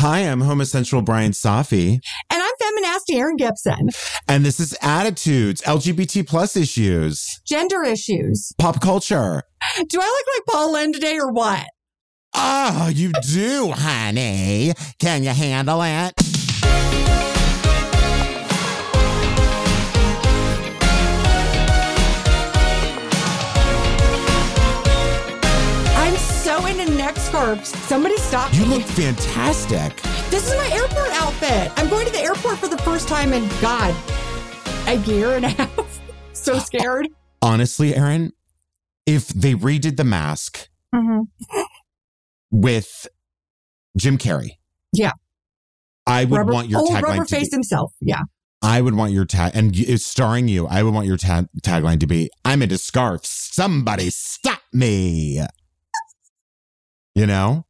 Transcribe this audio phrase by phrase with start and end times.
[0.00, 2.00] Hi, I'm homosexual Brian Safi,
[2.30, 3.88] And I'm feminasty Aaron Gibson.
[4.28, 8.52] and this is Attitudes, LGBT plus issues, Gender issues.
[8.58, 9.42] pop culture.
[9.88, 11.66] Do I look like Paul Lynde today or what?
[12.34, 14.72] Oh, you do, honey.
[15.00, 16.12] Can you handle it?
[26.68, 27.68] Into neck scarves.
[27.86, 28.68] Somebody stop You me.
[28.76, 29.96] look fantastic.
[30.30, 31.72] This is my airport outfit.
[31.76, 33.94] I'm going to the airport for the first time in God,
[34.86, 36.00] a year and a half.
[36.32, 37.08] so scared.
[37.42, 38.32] Honestly, Aaron,
[39.06, 41.60] if they redid the mask Mm-hmm.
[42.50, 43.06] with
[43.96, 44.52] Jim Carrey,
[44.92, 45.12] Yeah.
[46.06, 47.92] I would Rubber, want your old tagline rubber to be, face himself.
[48.00, 48.22] Yeah.
[48.62, 50.66] I would want your tag, and it's starring you.
[50.66, 53.28] I would want your tag tagline to be, I'm into scarves.
[53.28, 55.42] Somebody stop me.
[57.18, 57.66] You know?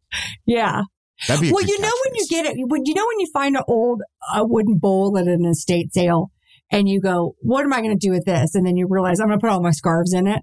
[0.46, 0.82] Yeah.
[1.26, 3.56] That'd be Well, you know when you get it, when you know when you find
[3.56, 4.02] an old
[4.32, 6.30] uh, wooden bowl at an estate sale,
[6.70, 9.18] and you go, "What am I going to do with this?" And then you realize
[9.20, 10.42] I'm going to put all my scarves in it.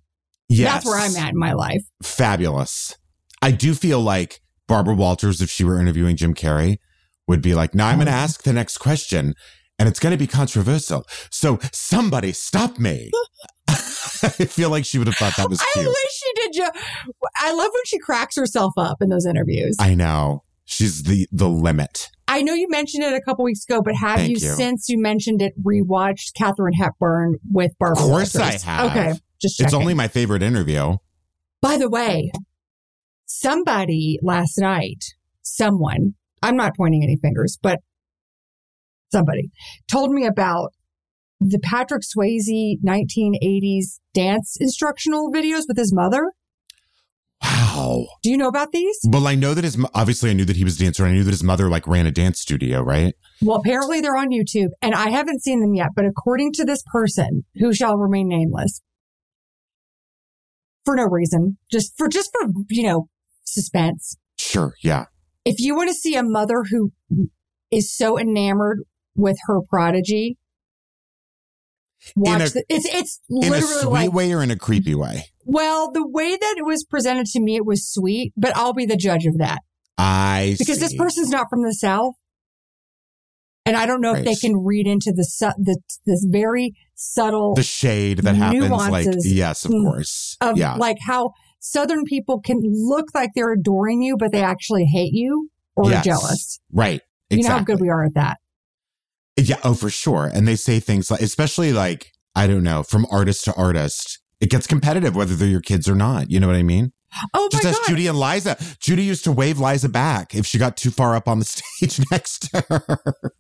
[0.50, 0.74] Yes.
[0.74, 1.84] That's where I'm at in my life.
[2.04, 2.96] Fabulous.
[3.42, 6.78] I do feel like Barbara Walters, if she were interviewing Jim Carrey,
[7.28, 8.16] would be like, now I'm going to Oh.
[8.16, 9.34] ask the next question
[9.78, 11.06] and it's going to be controversial.
[11.32, 13.12] So somebody stop me.
[14.40, 16.54] I feel like she would have thought that was I wish she did.
[16.54, 16.80] Jo-
[17.38, 19.78] I love when she cracks herself up in those interviews.
[19.80, 20.44] I, I know.
[20.66, 22.10] She's the, the limit.
[22.28, 24.54] I know you mentioned it a couple weeks ago, but have Thank you, you.
[24.56, 28.04] since you mentioned it rewatched Katharine Hepburn with Barbara?
[28.04, 28.66] Of course Walters?
[28.66, 28.92] I have.
[28.92, 29.68] Okay, just checking.
[29.68, 30.98] It's only my favorite interview.
[31.62, 32.32] By the way,
[33.26, 35.06] somebody last night,
[35.44, 37.80] someone, I'm not pointing any fingers, but
[39.12, 39.52] somebody
[39.90, 40.74] told me about
[41.48, 46.32] the Patrick Swayze 1980s dance instructional videos with his mother.
[47.44, 48.08] Wow.
[48.24, 48.98] Do you know about these?
[49.08, 51.04] Well, I know that his, obviously I knew that he was a dancer.
[51.04, 53.14] and I knew that his mother like ran a dance studio, right?
[53.42, 56.82] Well, apparently they're on YouTube and I haven't seen them yet, but according to this
[56.92, 58.82] person who shall remain nameless
[60.84, 63.10] for no reason, just for, just for, you know,
[63.44, 64.18] suspense.
[64.40, 64.74] Sure.
[64.82, 65.06] Yeah.
[65.44, 66.92] if you want to see a mother who
[67.70, 68.80] is so enamored
[69.16, 70.38] with her prodigy,
[72.16, 75.26] watch a- the, it's it's In a sweet like way or in a creepy way?
[75.46, 78.86] well the way that it was presented to me it was sweet but I'll be
[78.86, 79.60] the judge of that
[79.98, 82.14] I because this person's not from the south
[83.66, 87.56] and I don't know if they can read into the su- the this very subtle
[87.56, 89.84] the shade that happens like yes of Mm.
[89.84, 94.44] course of yeah like how southern people can look like they're adoring you but they
[94.44, 96.00] actually hate you or Yes.
[96.00, 96.60] are jealous.
[96.72, 98.38] right You know how good we are at that.
[99.38, 100.30] Yeah oh for sure.
[100.34, 104.50] And they say things like especially like i don't know from artist to artist it
[104.50, 106.30] gets competitive whether they're your kids or not.
[106.30, 106.92] You know what i mean?
[107.34, 107.90] Oh just my ask god.
[107.90, 108.58] judy and liza.
[108.80, 111.46] Judy used to wave liza back if she got too far up on the
[111.80, 113.34] stage next to her.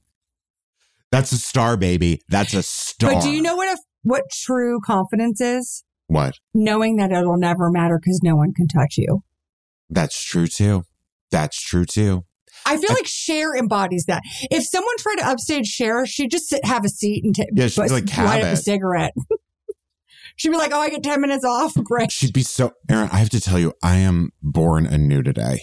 [1.11, 2.21] That's a star baby.
[2.29, 3.13] That's a star.
[3.13, 5.83] But do you know what a, what true confidence is?
[6.07, 6.35] what?
[6.53, 9.23] Knowing that it'll never matter because no one can touch you.
[9.89, 10.83] that's true too.
[11.31, 12.25] That's true too
[12.65, 14.23] I feel like Cher embodies that.
[14.49, 17.67] If someone tried to upstage Cher, she'd just sit, have a seat and t- Yeah,
[17.67, 19.13] she'd bust- like, light up a cigarette.
[20.35, 21.73] she'd be like, "Oh, I get ten minutes off.
[21.83, 25.59] Great." she'd be so aaron i have to tell you i am born anew today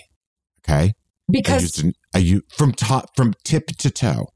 [0.65, 0.93] okay
[1.31, 4.29] Because I Because used an, I u- from top from tip to toe.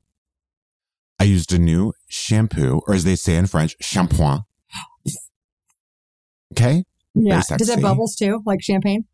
[1.18, 4.42] I used a new shampoo, or as they say in French, shampoing.
[6.52, 6.84] Okay,
[7.14, 9.04] yeah, does it bubbles too, like champagne?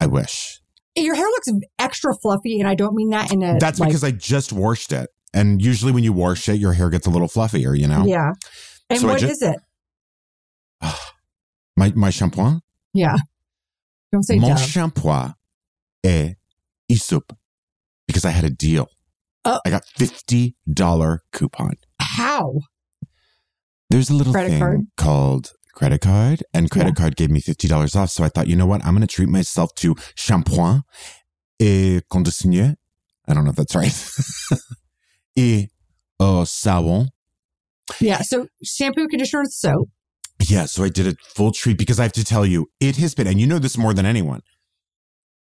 [0.00, 0.60] I wish.
[1.04, 1.48] Your hair looks
[1.78, 3.58] extra fluffy, and I don't mean that in a.
[3.58, 6.90] That's like, because I just washed it, and usually when you wash it, your hair
[6.90, 7.78] gets a little fluffier.
[7.78, 8.32] You know, Yeah.
[8.90, 9.58] And So what ju- is it?
[11.76, 12.60] my my shampoing,
[12.92, 13.16] Yeah.
[14.12, 15.34] Don't say mon shampoing
[16.04, 16.36] est
[16.88, 17.32] Aesop,
[18.06, 18.88] because I had a deal.
[19.44, 19.60] Oh.
[19.66, 21.74] I got fifty dollar coupon.
[22.00, 22.60] How?
[23.90, 24.80] There's a little Credit thing card?
[24.96, 28.10] called credit card, and credit card gave me fifty dollars off.
[28.10, 28.84] So I thought, you know what?
[28.84, 30.82] I'm going to treat myself to shampoing
[31.60, 32.74] et conditioner.
[33.28, 33.96] I don't know if that's right.
[35.36, 35.68] et
[36.18, 37.10] uh, savon.
[38.00, 38.22] Yeah.
[38.22, 39.88] So shampoo, conditioner, and soap.
[40.40, 43.14] Yeah, so I did a full treat because I have to tell you, it has
[43.14, 44.42] been, and you know this more than anyone.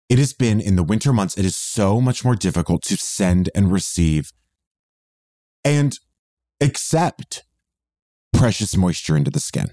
[0.10, 1.36] It has been in the winter months.
[1.38, 4.32] It is so much more difficult to send and receive
[5.64, 5.98] and
[6.62, 7.44] accept
[8.32, 9.72] precious moisture into the skin.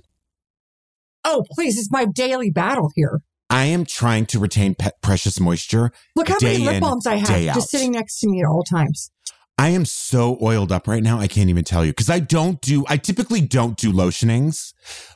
[1.25, 1.79] Oh, please!
[1.79, 3.21] It's my daily battle here.
[3.51, 5.93] I am trying to retain pe- precious moisture.
[6.17, 8.63] Look how many lip in, balms I have just sitting next to me at all
[8.65, 9.11] times.
[9.59, 11.21] I am so oiled up right now.
[11.21, 14.73] I can't even tell you because I don't do, I typically don't do lotionings,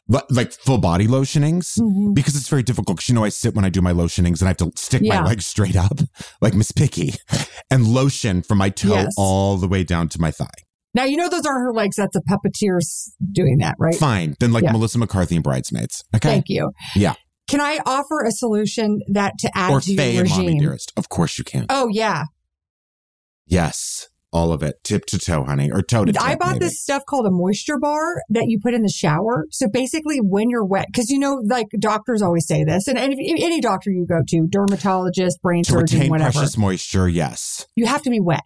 [0.06, 1.79] li- like full body lotionings.
[1.81, 2.14] Mhm.
[2.14, 4.43] because it's very difficult because you know I sit when I do my lotionings and
[4.43, 5.20] I have to stick Yeah.
[5.23, 5.99] my legs straight up
[6.43, 7.14] like Miss Piggy.
[7.70, 9.14] and lotion from my toe Yes.
[9.17, 10.47] all the way down to my thigh.
[10.94, 11.97] Now you know those aren't her legs.
[11.97, 13.94] That's a puppeteer's doing that, right?
[13.94, 14.37] Fine.
[14.41, 14.73] Then like Yeah.
[14.73, 16.05] Melissa McCarthy and Bridesmaids.
[16.15, 16.29] Okay.
[16.29, 16.71] Thank you.
[16.94, 17.15] Yeah.
[17.49, 20.61] Can I offer a solution that to add or to Faye your and Mommy regime?
[20.61, 20.93] Dearest.
[20.97, 21.67] Of course you can.
[21.69, 22.25] Oh yeah,
[23.47, 24.09] Yes.
[24.33, 24.83] All of it.
[24.83, 25.71] Tip to toe, honey.
[25.71, 26.23] Or toe to toe.
[26.23, 26.67] I bought maybe.
[26.67, 29.47] this stuff called a moisture bar that you put in the shower.
[29.50, 33.12] So basically, when you're wet, because you know, like doctors always say this, and, and
[33.12, 37.09] if, if any doctor you go to, dermatologist, brain To surgeon, retain whatever, precious moisture,
[37.09, 37.67] yes.
[37.77, 38.43] you have to be wet.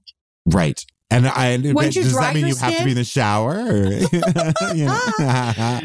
[0.46, 0.84] Right.
[1.12, 2.84] And I you does dry that mean you have to skin?
[2.84, 3.58] be in the shower?
[5.20, 5.80] Or?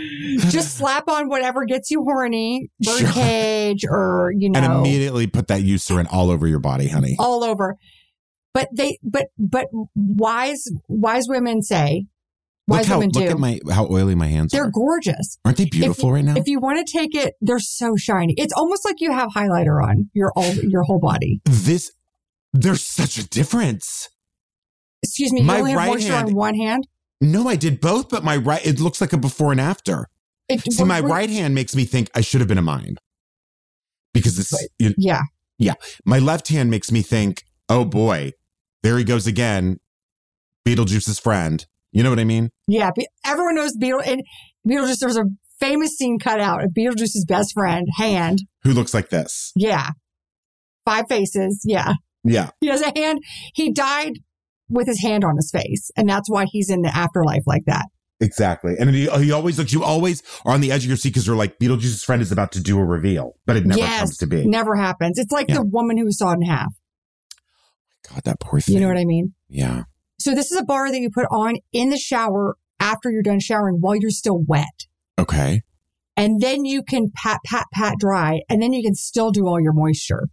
[0.51, 3.09] Just slap on whatever gets you horny, bird Sure.
[3.11, 7.15] cage, or you know, and immediately put that Eucerin all over your body, honey.
[7.19, 7.75] all over.
[8.53, 12.05] But they, but but wise wise women say,
[12.67, 13.19] Look wise how women do.
[13.21, 14.57] look at my how oily my hands are.
[14.57, 14.71] they're are.
[14.71, 15.37] gorgeous.
[15.45, 16.35] Aren't they beautiful right now?
[16.37, 18.33] If you want to take it, they're so shiny.
[18.37, 21.41] It's almost like you have highlighter on your all your whole body.
[21.45, 21.91] this
[22.53, 24.09] there's such a difference.
[25.05, 26.87] Excuse me, My you only have right moisture hand- on one hand.
[27.21, 30.07] No, I did both, but my right it looks like a before and after.
[30.49, 32.97] It, See, my we're- right hand makes me think I should have been a mime.
[34.13, 34.93] Because it's, you
[35.57, 35.73] Yeah,
[36.05, 38.31] my left hand makes me think, oh boy,
[38.83, 39.79] there he goes again.
[40.65, 41.65] Beetlejuice's friend.
[41.91, 42.49] You know what I mean?
[42.67, 42.91] yeah.
[43.25, 44.21] Everyone knows Beetle and
[44.67, 44.99] Beetlejuice.
[44.99, 45.25] There's a
[45.59, 48.39] famous scene cut out of Beetlejuice's best friend, hand.
[48.63, 49.51] Who looks like this?
[49.55, 49.91] Yeah,
[50.85, 51.61] five faces.
[51.65, 51.93] Yeah,
[52.23, 52.49] Yeah.
[52.59, 53.19] he has a hand.
[53.53, 54.19] He died
[54.69, 57.85] with his hand on his face, and that's why he's in the afterlife like that.
[58.21, 58.75] Exactly.
[58.79, 61.27] And he, he always looks, you always are on the edge of your seat because
[61.27, 63.99] you're like, Beetlejuice's friend is about to do a reveal, but it never Yes.
[63.99, 64.45] comes to be.
[64.45, 65.19] Never happens.
[65.19, 65.55] It's like Yeah.
[65.55, 66.73] the woman who was sawed in half.
[68.09, 68.75] My God, that poor thing.
[68.75, 69.33] You know what I mean?
[69.49, 69.83] Yeah.
[70.19, 73.39] So this is a bar that you put on in the shower after you're done
[73.41, 74.85] showering while you're still wet.
[75.19, 75.63] Okay.
[76.15, 79.59] And then you can pat, pat, pat dry, and then you can still do all
[79.59, 80.29] your moisture.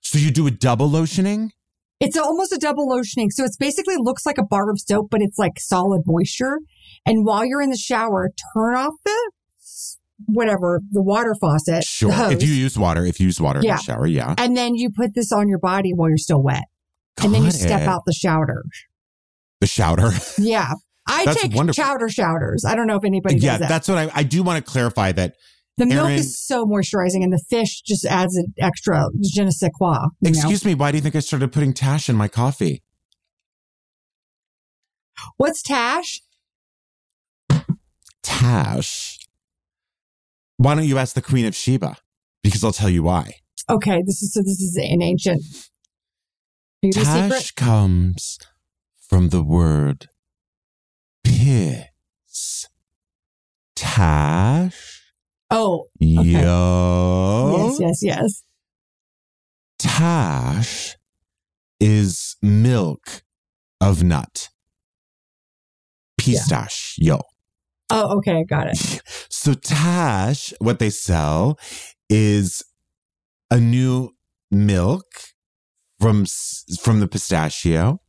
[0.00, 1.50] So you do a double lotioning?
[2.00, 3.28] It's almost a double lotioning.
[3.30, 6.60] So it's basically looks like a bar of soap, but it's like solid moisture.
[7.04, 9.32] And while you're in the shower, turn off the
[10.26, 11.84] whatever, the water faucet.
[11.84, 12.10] Sure.
[12.12, 13.76] hose, If you use water, if you use water in Yeah.
[13.76, 14.34] the shower, yeah.
[14.38, 16.64] and then you put this on your body while you're still wet.
[17.22, 17.88] and then you step it.
[17.88, 18.62] out the shower.
[19.60, 20.12] The shouter.
[20.38, 20.72] Yeah.
[21.10, 21.82] I That's take wonderful.
[21.82, 22.64] chowder showers.
[22.66, 23.68] I don't know if anybody yeah, does that.
[23.70, 25.36] that's what I, I do want to clarify that.
[25.78, 29.70] The milk is so moisturizing, and the fish just adds an extra je ne sais
[29.72, 30.08] quoi.
[30.20, 30.38] you know?
[30.38, 32.82] Excuse me, why do you think I started putting Tash in my coffee?
[35.36, 36.20] What's Tash?
[38.24, 39.18] Tash.
[40.56, 41.96] Why don't you ask the Queen of Sheba?
[42.42, 43.34] Because I'll tell you why.
[43.70, 44.40] Okay, this is so.
[44.40, 45.42] This is an ancient
[46.82, 47.56] beauty Tash secret.
[47.56, 48.38] comes
[49.08, 50.08] from the word
[51.22, 52.66] piss.
[53.76, 54.97] Tash.
[55.50, 57.56] Oh, Yo.
[57.56, 58.42] yes, yes, yes.
[59.78, 60.96] Tash
[61.80, 63.22] is milk
[63.80, 64.50] of nut.
[66.18, 67.20] Pistachio.
[67.90, 69.02] Oh, okay, got it.
[69.30, 71.58] So Tash, what they sell
[72.10, 72.62] is
[73.50, 74.10] a new
[74.50, 75.06] milk
[76.00, 76.26] from
[76.82, 78.00] from the pistachio,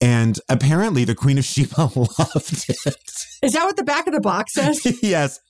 [0.00, 3.24] and apparently the Queen of Sheba loved it.
[3.42, 4.80] Is that what the back of the box says?
[5.02, 5.40] yes,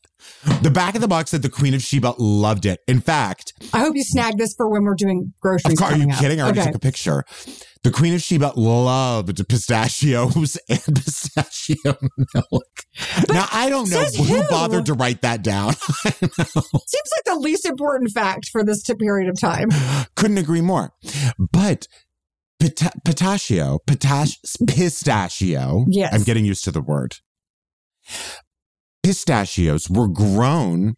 [0.62, 2.80] the back of the box said the Queen of Sheba loved it.
[2.86, 5.78] In fact, I hope you snag this for when we're doing groceries.
[5.78, 6.18] course, are you up.
[6.18, 6.40] kidding?
[6.40, 6.68] I already okay.
[6.68, 7.24] took a picture.
[7.84, 11.96] The Queen of Sheba loved pistachios and pistachio
[12.34, 12.84] milk.
[13.30, 14.48] now I don't know who who?
[14.48, 15.72] bothered to write that down.
[15.74, 19.68] Seems like the least important fact for this period of time.
[20.16, 20.92] Couldn't agree more.
[21.38, 21.86] But
[22.58, 25.86] pita- pistachio, pitash, pistachio.
[25.88, 26.12] Yes.
[26.12, 27.16] I'm getting used to the word.
[29.12, 30.94] Pistachios were grown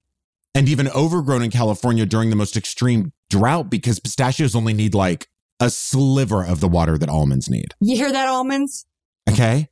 [0.53, 5.29] and even overgrown in California during the most extreme drought because pistachios only need like
[5.61, 7.69] a sliver of the water that almonds need.
[7.81, 8.85] You hear that, almonds?
[9.31, 9.69] Okay.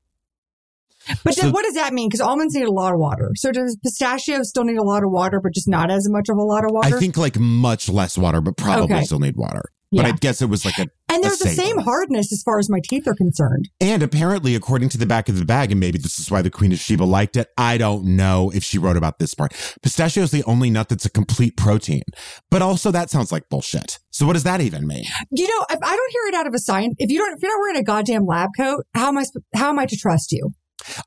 [1.24, 2.08] But So- then what does that mean?
[2.08, 3.32] Because almonds need a lot of water.
[3.34, 6.36] So does pistachios still need a lot of water, but just not as much of
[6.36, 6.94] a lot of water?
[6.94, 9.04] I think like much less water, but probably Okay.
[9.04, 9.62] still need water.
[9.90, 10.12] But Yeah.
[10.12, 11.62] I guess it was like a and a there's the savor.
[11.62, 13.68] same hardness as far as my teeth are concerned.
[13.80, 16.50] And apparently, according to the back of the bag, and maybe this is why the
[16.50, 19.52] Queen of Sheba liked it, I don't know if she wrote about this part.
[19.82, 22.02] Pistachio is the only nut that's a complete protein.
[22.50, 23.98] But also, that sounds like bullshit.
[24.10, 25.04] So, what does that even mean?
[25.30, 27.42] You know, if I don't hear it out of a sign, if you don't, if
[27.42, 29.24] you're not wearing a goddamn lab coat, how am I?
[29.54, 30.50] How am I to trust you?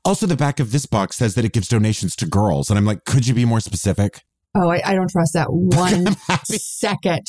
[0.04, 2.70] Also, the back of this box says that it gives donations to girls.
[2.70, 4.22] And I'm like, could you be more specific?
[4.54, 7.26] Oh, I, I don't trust that one second.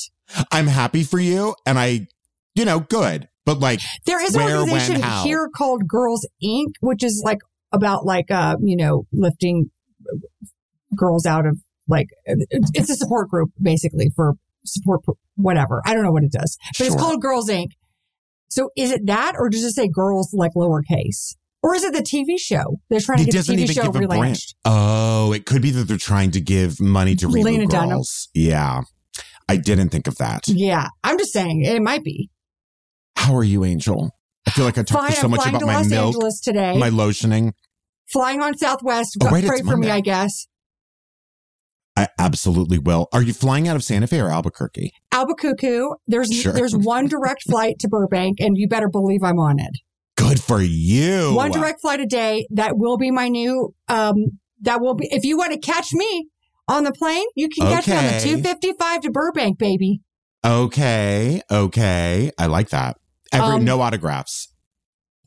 [0.51, 1.55] I'm happy for you.
[1.65, 2.07] And I,
[2.55, 3.27] you know, good.
[3.45, 5.23] But like, There is an Where, when, organization how?
[5.23, 7.39] here called Girls Inc., which is like
[7.71, 9.69] about like uh you know lifting
[10.95, 11.57] girls out of
[11.87, 14.33] like it's a support group basically for
[14.65, 15.01] support
[15.35, 15.81] whatever.
[15.85, 17.69] I don't know what it does, but it's called Girls Inc.
[18.49, 21.35] So is it that, or does it say girls like lowercase?
[21.63, 22.77] Or is it the TV show?
[22.89, 24.35] They're trying to It get the TV even show give a brand.
[24.35, 24.53] relaunched.
[24.65, 27.89] Oh, it could be that they're trying to give money to Lena Dunham.
[27.89, 28.29] girls.
[28.33, 28.81] Yeah.
[29.49, 30.43] I didn't think of that.
[30.47, 32.29] Yeah, I'm just saying it might be.
[33.23, 34.11] How are you, Angel?
[34.45, 36.77] I feel like I talked Fine, so I'm much about my Los milk, Angeles today.
[36.77, 37.53] my lotioning.
[38.11, 39.15] flying on Southwest.
[39.23, 40.47] Oh, wait, Pray for me, I guess.
[41.95, 43.07] I absolutely will.
[43.13, 44.91] Are you flying out of Santa Fe or Albuquerque?
[45.13, 45.79] Albuquerque.
[46.05, 46.51] There's Sure.
[46.51, 49.71] there's one direct flight to Burbank, and you better believe I'm on it.
[50.17, 51.33] Good for you.
[51.33, 52.45] One direct flight a day.
[52.51, 53.73] That will be my new.
[53.87, 55.07] Um, that will be.
[55.11, 56.27] If you want to catch me
[56.67, 60.01] on the plane, you can catch me on the 255 to Burbank, baby.
[60.45, 61.41] Okay.
[61.49, 62.31] Okay.
[62.37, 62.97] I like that.
[63.33, 64.49] Every, Um, no autographs.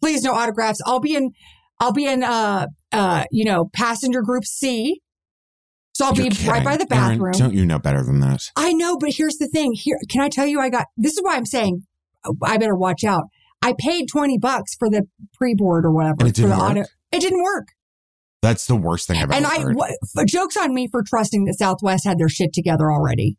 [0.00, 0.80] Please, no autographs.
[0.86, 1.32] I'll be in.
[1.80, 2.22] I'll be in.
[2.22, 5.00] Uh, uh, you know, passenger group C.
[5.94, 6.88] So I'll You're be right by kidding.
[6.88, 7.32] the Aaron, bathroom.
[7.32, 8.50] don't you know better than that?
[8.54, 9.72] I know, but here's the thing.
[9.74, 10.60] Here, can I tell you?
[10.60, 11.86] I got this is why I'm saying
[12.26, 13.24] oh, I better watch out.
[13.62, 16.58] I paid twenty bucks for the pre board or whatever And it for the didn't
[16.60, 16.70] work?
[16.70, 16.84] auto.
[17.12, 17.68] It didn't work,
[18.42, 19.76] That's the worst thing I've and ever I heard.
[19.76, 19.92] what,
[20.28, 23.38] jokes on me for trusting that Southwest had their shit together already.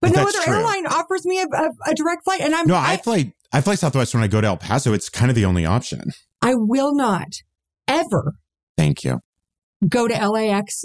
[0.00, 0.54] But no That's other true.
[0.54, 3.32] airline offers me a, a, a direct flight, and I'm no, I I, fly.
[3.52, 4.92] I fly Southwest when I go to El Paso.
[4.92, 6.12] It's kind of the only option.
[6.42, 7.28] I will not
[7.88, 8.34] ever
[8.76, 9.20] Thank you.
[9.88, 10.84] go to LAX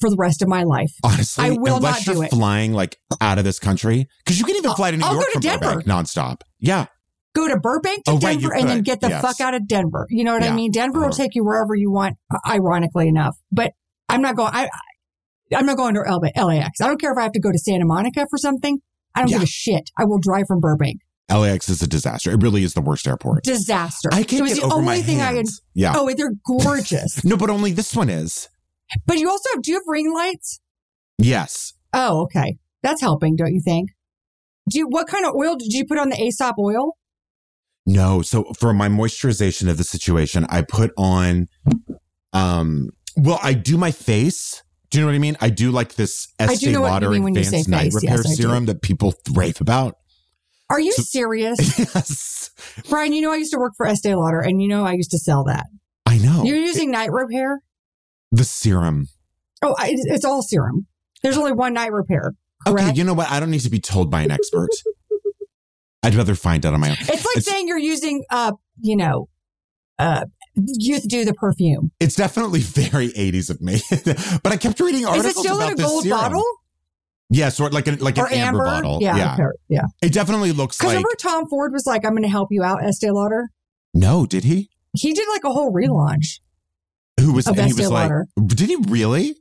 [0.00, 0.92] for the rest of my life.
[1.04, 2.30] Honestly, I will unless not do you're it.
[2.30, 5.14] flying like out of this country, because you can even I'll- fly to New I'll
[5.14, 5.64] York go from Denver.
[5.66, 6.40] Burbank nonstop.
[6.60, 6.86] Yeah,
[7.34, 9.22] Go to Burbank to Oh, right, Denver and then get the Yes.
[9.22, 10.06] fuck out of Denver.
[10.10, 10.70] You know what I mean?
[10.72, 11.16] Denver will Uh-huh.
[11.16, 13.36] take you wherever you want, ironically enough.
[13.52, 13.72] But
[14.08, 14.50] I'm not going.
[14.52, 14.68] I-
[15.54, 16.80] I'm not going to LAX.
[16.80, 18.78] I don't care if I have to go to Santa Monica for something.
[19.14, 19.36] I don't Yeah.
[19.38, 19.90] give a shit.
[19.98, 21.00] I will drive from Burbank.
[21.30, 22.30] LAX is a disaster.
[22.32, 23.44] It really is the worst airport.
[23.44, 24.08] Disaster.
[24.12, 25.46] I can't it was get the over only my thing I could.
[25.74, 25.92] Yeah.
[25.96, 27.24] Oh, they're gorgeous.
[27.24, 28.48] No, but only this one is.
[29.06, 29.62] but you also have.
[29.62, 30.60] Do you have ring lights?
[31.18, 31.72] Yes.
[31.92, 32.58] Oh, okay.
[32.82, 33.90] That's helping, don't you think?
[34.68, 36.96] Do you, what kind of oil did you put on the Aesop oil?
[37.86, 38.22] No.
[38.22, 41.46] So for my moisturization of the situation, I put on,
[42.32, 44.62] um, well, I do my face.
[44.90, 45.36] Do you know what I mean?
[45.40, 47.92] I do like this Estee know what you Lauder Advanced Night.
[47.94, 48.36] Repair Yes.
[48.36, 49.96] Serum that people rave about.
[50.68, 52.50] Are you So- serious, yes.
[52.88, 53.12] Brian?
[53.12, 55.18] You know I used to work for Estee Lauder, and you know I used to
[55.18, 55.66] sell that.
[56.06, 56.42] I know.
[56.44, 57.60] You're using night repair.
[58.32, 59.06] the serum.
[59.62, 60.86] Oh, I, it's all serum.
[61.22, 62.32] There's only one night repair.
[62.66, 62.88] Correct.
[62.90, 63.30] Okay, you know what?
[63.30, 64.70] I don't need to be told by an expert.
[66.02, 66.96] I'd rather find out on my own.
[67.00, 69.28] it's like it's- saying you're using, uh, you know,
[69.98, 70.24] uh,
[70.56, 71.92] Youth Dew the perfume.
[72.00, 73.80] It's definitely very 80s of me.
[74.42, 76.20] but I kept reading Is articles it still about in a gold serum.
[76.20, 76.44] bottle
[77.32, 78.98] Yes, or like a, like or an amber, bottle.
[79.00, 79.34] Yeah, Yeah.
[79.34, 79.82] okay, yeah.
[80.02, 82.82] It definitely looks like remember Tom Ford was like, "I'm going to help you out,
[82.84, 83.50] Estee Lauder."
[83.94, 84.68] No, did he?
[84.94, 86.40] He did like a whole relaunch.
[87.20, 88.10] Who was Of and he Estee was like
[88.48, 89.36] Did he really?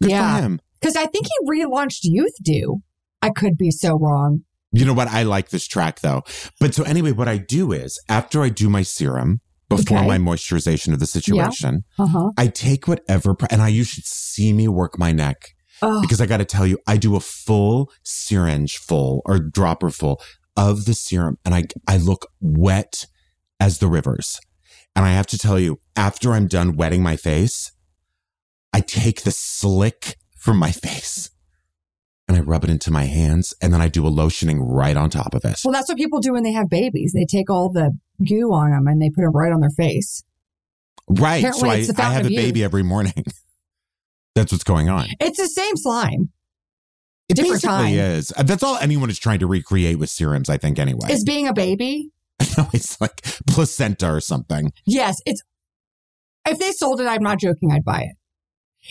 [0.00, 0.36] Good Yeah.
[0.36, 0.60] for him.
[0.80, 2.82] Because I think he relaunched Youth Dew.
[3.20, 4.44] I could be so wrong.
[4.70, 5.08] You know what?
[5.08, 6.22] I like this track though.
[6.60, 9.40] But so anyway, what I do is after I do my serum,
[9.76, 10.06] before Okay.
[10.08, 12.30] my moisturization of the situation, Uh huh.
[12.36, 16.26] I take whatever, and I you should see me work my neck Oh, because I
[16.26, 20.20] got to tell you, I do a full syringe full or dropper full
[20.56, 23.06] of the serum, and I I look wet
[23.60, 24.40] as the rivers.
[24.96, 27.72] And I have to tell you, after I'm done wetting my face,
[28.72, 31.30] I take the slick from my face
[32.28, 35.10] and I rub it into my hands, and then I do a lotioning right on
[35.10, 35.60] top of it.
[35.64, 37.12] well, that's what people do when they have babies.
[37.12, 40.22] They take all the goo on them and they put it right on their face.
[41.08, 41.44] Right.
[41.54, 42.40] So I, I have a youth.
[42.42, 43.12] baby every morning.
[44.34, 45.06] That's what's going on.
[45.20, 46.30] It's the same slime.
[47.28, 47.94] It Different basically time.
[47.94, 48.32] is.
[48.36, 51.10] Uh, That's all anyone is trying to recreate with serums, I think, anyway.
[51.10, 52.10] Is being a baby?
[52.58, 54.72] No, it's like placenta or something.
[54.86, 55.42] Yes, it's.
[56.46, 57.72] If they sold it, I'm not joking.
[57.72, 58.16] I'd buy it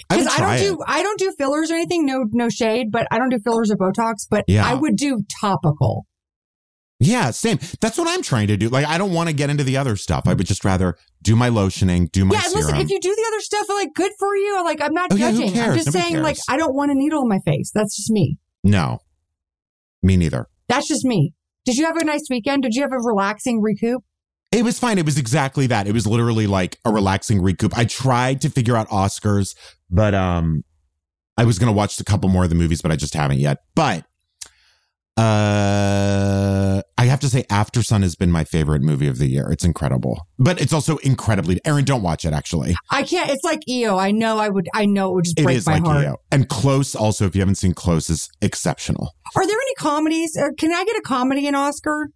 [0.10, 0.70] because I, try don't it.
[0.78, 2.06] do I don't do fillers or anything.
[2.06, 4.26] No, no shade, but I don't do fillers or Botox.
[4.30, 4.66] But Yeah.
[4.68, 6.06] I would do topical.
[7.06, 7.60] Yeah, same.
[7.82, 8.70] That's what I'm trying to do.
[8.70, 10.24] Like, I don't want to get into the other stuff.
[10.26, 12.66] I would just rather do my lotioning, do my yeah, serum.
[12.66, 14.64] listen, if you do the other stuff, like good for you.
[14.64, 15.60] Like I'm not Oh, yeah, judging.
[15.60, 16.38] I'm just Nobody saying, like.
[16.48, 17.72] I don't want a needle in my face.
[17.74, 18.38] That's just me.
[18.64, 19.00] no,
[20.02, 20.48] me neither.
[20.70, 21.34] That's just me.
[21.66, 22.64] Did you have a nice weekend?
[22.64, 24.04] Did you have a relaxing recoup?
[24.52, 24.98] It was fine.
[24.98, 25.88] It was exactly that.
[25.88, 27.76] It was literally like a relaxing recoup.
[27.78, 29.56] I tried to figure out Oscars,
[29.90, 30.64] but um,
[31.38, 33.60] I was gonna watch a couple more of the movies, but I just haven't yet.
[33.76, 34.06] But
[35.16, 39.52] uh, I have to say, Aftersun has been my favorite movie of the year.
[39.52, 41.60] It's incredible, but it's also incredibly.
[41.66, 42.34] Aaron, don't watch it.
[42.34, 43.30] Actually, I can't.
[43.30, 43.98] It's like EO.
[43.98, 44.40] I know.
[44.40, 44.68] I would.
[44.74, 46.04] I know it would just it break is my like heart.
[46.06, 46.16] EO.
[46.32, 49.14] And Close, also, if you haven't seen Close, is exceptional.
[49.36, 50.36] Are there any comedies?
[50.38, 52.10] Or can I get a comedy in Oscar?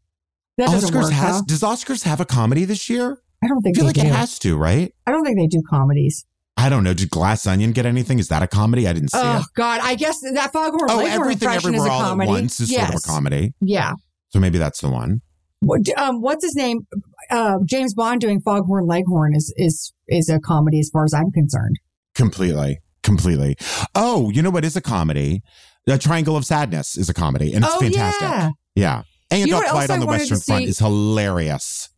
[0.58, 1.12] That Oscars work.
[1.12, 1.42] has huh?
[1.46, 3.22] does Oscars have a comedy this year?
[3.44, 4.02] I don't think I feel like do.
[4.02, 4.92] it has to, right?
[5.06, 6.26] I don't think they do comedies.
[6.58, 6.94] I don't know.
[6.94, 8.18] Did Glass Onion get anything?
[8.20, 8.88] Is that a comedy?
[8.88, 9.46] I didn't see Oh it.
[9.56, 12.30] God, I guess that Foghorn Oh, Leghorn everything impression is everywhere a all comedy.
[12.30, 12.82] at once is yes.
[12.88, 13.54] sort of a comedy.
[13.62, 13.94] Yeah.
[14.30, 15.22] So maybe that's the one.
[15.62, 16.82] What- Um, what's his name?
[17.30, 21.32] Uh, James Bond doing Foghorn Leghorn is is is a comedy as far as I'm
[21.32, 21.76] concerned.
[22.16, 22.80] Completely.
[23.04, 23.56] Completely.
[23.96, 25.42] Oh, you know what is a comedy?
[25.86, 28.22] The Triangle of Sadness is a comedy, and it's oh fantastic.
[28.22, 28.50] yeah.
[28.76, 29.04] Yeah.
[29.32, 31.90] And You know on the Western Front is hilarious.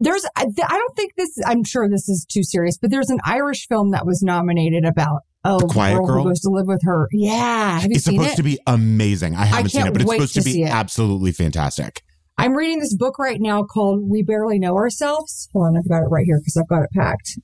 [0.00, 1.38] There's I, I don't think this.
[1.46, 5.20] I'm sure this is too serious, but there's an Irish film that was nominated about
[5.44, 6.22] oh The Quiet girl, Girl?
[6.24, 7.08] who goes to live with her.
[7.12, 8.36] Yeah, It's supposed it?
[8.36, 9.34] to be amazing.
[9.36, 12.02] I haven't seen it, but it's supposed to to, be absolutely fantastic.
[12.36, 15.48] I'm reading this book right now called We Barely Know Ourselves.
[15.52, 17.38] Hold on, I've got it right here because I've got it packed.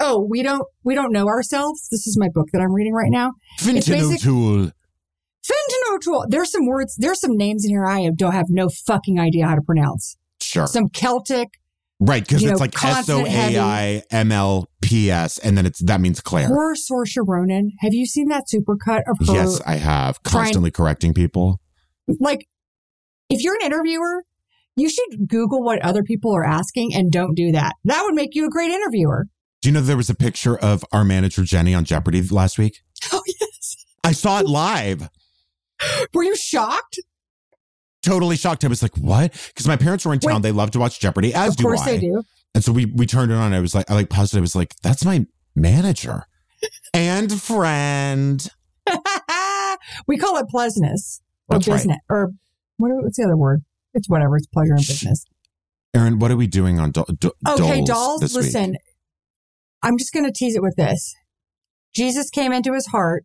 [0.00, 1.88] Oh, we don't we don't know ourselves.
[1.90, 3.32] This is my book that I'm reading right now.
[3.58, 4.70] Fintan O'Toole.
[5.46, 6.24] Fentanyl tool.
[6.28, 6.96] There's some words.
[6.96, 10.16] There's some names in here I don't have no fucking idea how to pronounce.
[10.40, 10.66] Sure.
[10.66, 11.48] Some Celtic.
[12.06, 13.24] Right, because it's know, like S O.
[13.26, 16.48] A I M L P S, and then it's that means Claire.
[16.48, 17.72] Poor Saoirse Ronan.
[17.80, 19.34] Have you seen that supercut of her?
[19.34, 20.22] Yes, I have.
[20.22, 21.60] trying- Constantly correcting people.
[22.20, 22.46] Like,
[23.30, 24.24] if you're an interviewer,
[24.76, 27.74] you should Google what other people are asking and don't do that.
[27.84, 29.26] That would make you a great interviewer.
[29.62, 32.80] Do you know there was a picture of our manager Jenny on Jeopardy last week?
[33.12, 33.76] Oh yes.
[34.02, 35.08] I saw it live.
[36.12, 36.98] Were you shocked?
[38.04, 38.64] Totally shocked.
[38.64, 40.34] I was like, "What?" Because my parents were in town.
[40.34, 40.42] Wait.
[40.42, 41.92] they love to watch Jeopardy, as of do course I.
[41.92, 42.22] they do.
[42.54, 43.52] And so we we turned it on.
[43.54, 44.38] I was like, I like paused it.
[44.38, 46.26] I was like, "That's my manager
[46.92, 48.46] and friend."
[50.06, 51.74] we call it pleasantness or That's right.
[51.76, 52.32] business or
[52.76, 53.62] what, what's the other word?
[53.94, 54.36] It's whatever.
[54.36, 55.24] It's pleasure and business.
[55.94, 57.88] Aaron, what are we doing on do- do- Okay, dolls?
[57.88, 58.20] dolls.
[58.20, 58.44] this week?
[58.44, 58.76] listen,
[59.82, 61.14] I'm just going to tease it with this.
[61.94, 63.24] Jesus came into his heart,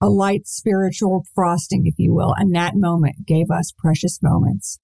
[0.00, 4.78] a light spiritual frosting, if you will, and that moment gave us precious moments.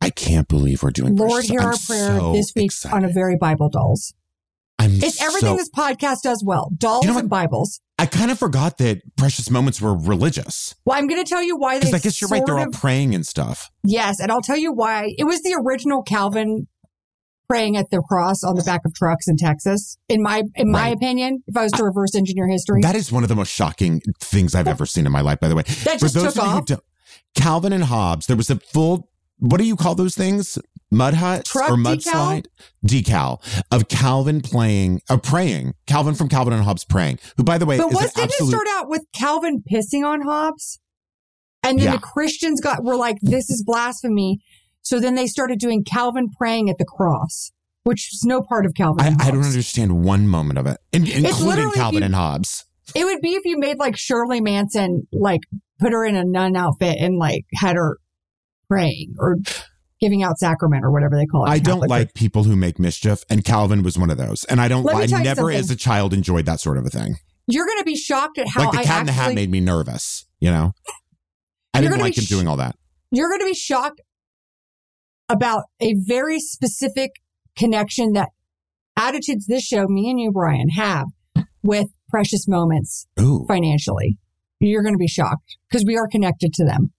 [0.00, 1.14] I can't believe we're doing.
[1.14, 1.20] This.
[1.20, 2.94] Lord, Precious- hear I'm our prayer so this week excited.
[2.94, 4.14] on a very Bible dolls.
[4.78, 6.70] I'm It's everything so- this podcast does well.
[6.76, 7.80] Dolls You know and Bibles.
[7.98, 11.56] I kind of forgot that precious moments were religious Well, I'm going to tell you
[11.56, 11.90] why they.
[11.90, 12.44] I guess you're right.
[12.44, 13.70] They're all praying and stuff.
[13.84, 15.14] Yes, and I'll tell you why.
[15.16, 16.66] It was the original Calvin
[17.48, 19.98] praying at the cross on the back of trucks in Texas.
[20.08, 20.96] In my in my Right.
[20.96, 24.00] opinion, if I was to reverse engineer history, That is one of the most shocking
[24.20, 25.40] things I've ever seen in my life.
[25.40, 26.64] By the way, that just took of off.
[27.34, 29.08] Calvin and Hobbes, there was a full.
[29.38, 30.58] What do you call those things?
[30.90, 32.02] Mud huts Truck or mud decal?
[32.12, 32.48] slide
[32.86, 35.74] decal of Calvin playing, uh, praying.
[35.86, 37.18] Calvin from Calvin and Hobbes praying.
[37.36, 38.48] Who, by the way, But was, didn't absolute.
[38.48, 40.78] it start out with Calvin pissing on Hobbes?
[41.62, 41.92] And then Yeah.
[41.92, 44.38] the Christians got were like, this is blasphemy.
[44.86, 47.50] So then they started doing Calvin praying at the cross,
[47.82, 49.04] which is no part of Calvin.
[49.04, 52.64] I, I don't understand one moment of it, in, including Calvin you- and Hobbes.
[52.94, 55.40] It would be if you made like Shirley Manson, like
[55.80, 57.98] put her in a nun outfit and like had her
[58.68, 59.38] praying or
[60.00, 61.48] giving out sacrament or whatever they call it.
[61.50, 64.44] I in don't Catholic like people who make mischief, and Calvin was one of those.
[64.44, 64.88] And I don't.
[64.88, 67.16] I never, as a child, enjoyed that sort of a thing.
[67.48, 69.50] You're going to be shocked at how like the I Cat in the Hat made
[69.50, 70.26] me nervous.
[70.38, 70.74] You know,
[71.74, 72.76] I didn't like him sh- doing all that.
[73.10, 74.00] you're going to be shocked
[75.28, 77.12] about a very specific
[77.56, 78.30] connection that
[78.96, 81.06] attitudes this show, me and you, Brian, have
[81.62, 84.18] with precious moments Ooh, financially.
[84.60, 86.92] You're going to be shocked because we are connected to them.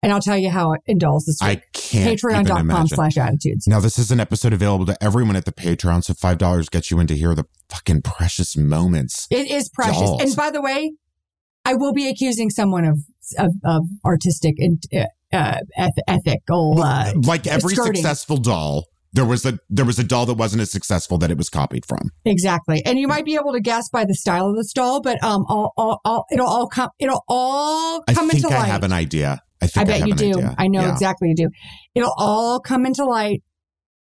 [0.00, 3.66] And I'll tell you how it indulges this I can't Patreon.com slash attitudes.
[3.66, 6.90] Now, this is an episode available to everyone at the Patreon, so five dollars gets
[6.90, 9.26] you in to hear the fucking precious moments.
[9.30, 9.98] It is precious.
[9.98, 10.22] Dolls.
[10.22, 10.92] And by the way,
[11.64, 13.00] I will be accusing someone of
[13.38, 15.04] of, of artistic and uh,
[15.36, 16.80] uh, eth- ethical.
[16.82, 17.96] Uh, like every skirting.
[17.96, 21.36] successful doll, there was a there was a doll that wasn't as successful that it
[21.38, 22.10] was copied from.
[22.24, 25.22] exactly, and you might be able to guess by the style of the doll, but
[25.24, 26.90] um, all, all, all, it'll all come.
[26.98, 28.68] It'll all I come think into I light.
[28.68, 29.42] have an idea.
[29.60, 30.30] I I think I, bet have you do.
[30.38, 30.54] idea.
[30.56, 30.92] I know Yeah.
[30.92, 31.48] exactly you do.
[31.94, 33.42] It'll all come into light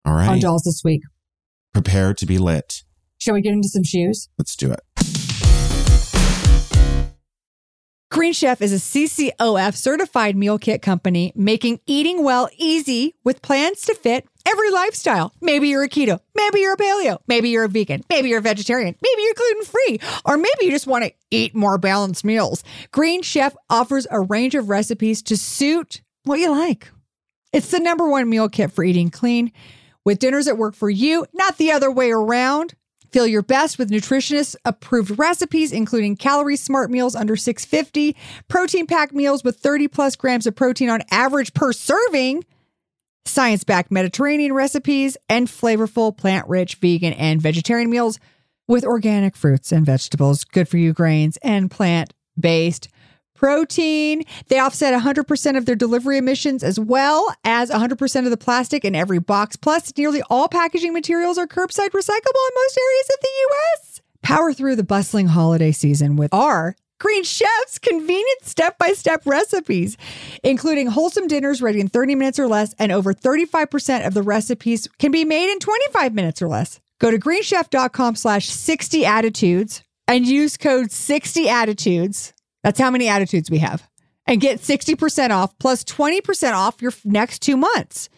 [0.04, 1.02] All right, on dolls this week.
[1.72, 2.82] prepare to be lit.
[3.18, 4.28] Shall we get into some shoes?
[4.36, 4.80] Let's do it.
[8.14, 13.80] Green Chef is a CCOF certified meal kit company making eating well easy with plans
[13.80, 15.34] to fit every lifestyle.
[15.40, 18.40] Maybe you're a keto, maybe you're a paleo, maybe you're a vegan, maybe you're a
[18.40, 22.62] vegetarian, maybe you're gluten free, or maybe you just want to eat more balanced meals.
[22.92, 26.92] Green Chef offers a range of recipes to suit what you like.
[27.52, 29.50] It's the number one meal kit for eating clean
[30.04, 32.76] with dinners that work for you, not the other way around.
[33.14, 38.16] Feel your best with nutritionist approved recipes, including calorie smart meals under 650,
[38.48, 42.44] protein packed meals with 30 plus grams of protein on average per serving,
[43.24, 48.18] science backed Mediterranean recipes, and flavorful plant rich vegan and vegetarian meals
[48.66, 52.88] with organic fruits and vegetables, good for you grains, and plant based
[53.44, 54.22] protein.
[54.48, 58.94] They offset 100% of their delivery emissions as well as 100% of the plastic in
[58.94, 59.54] every box.
[59.54, 64.00] Plus, nearly all packaging materials are curbside recyclable in most areas of the U.S.
[64.22, 69.98] Power through the bustling holiday season with our Green Chef's convenient step by step recipes,
[70.42, 74.88] including wholesome dinners ready in 30 minutes or less, and over 35% of the recipes
[74.98, 76.80] can be made in 25 minutes or less.
[76.98, 82.32] Go to greenchef.com slash 60 attitudes and use code 60 attitudes.
[82.64, 83.88] That's how many attitudes we have.
[84.26, 88.08] And get 60% off plus 20% off your next two months.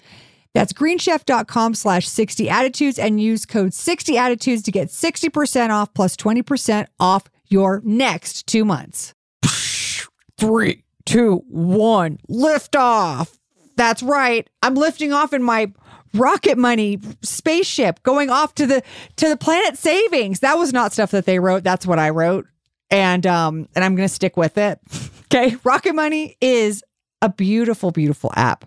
[0.54, 6.16] That's greenchef.com slash 60 attitudes and use code 60 attitudes to get 60% off plus
[6.16, 9.12] 20% off your next two months.
[10.38, 13.36] Three, two, one, lift off.
[13.76, 14.48] That's right.
[14.62, 15.72] I'm lifting off in my
[16.14, 18.82] rocket money spaceship going off to the
[19.16, 20.40] to the planet savings.
[20.40, 21.64] That was not stuff that they wrote.
[21.64, 22.46] That's what I wrote.
[22.90, 24.80] And um and I'm going to stick with it.
[25.24, 25.56] okay?
[25.64, 26.82] Rocket Money is
[27.22, 28.64] a beautiful beautiful app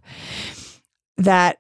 [1.18, 1.60] that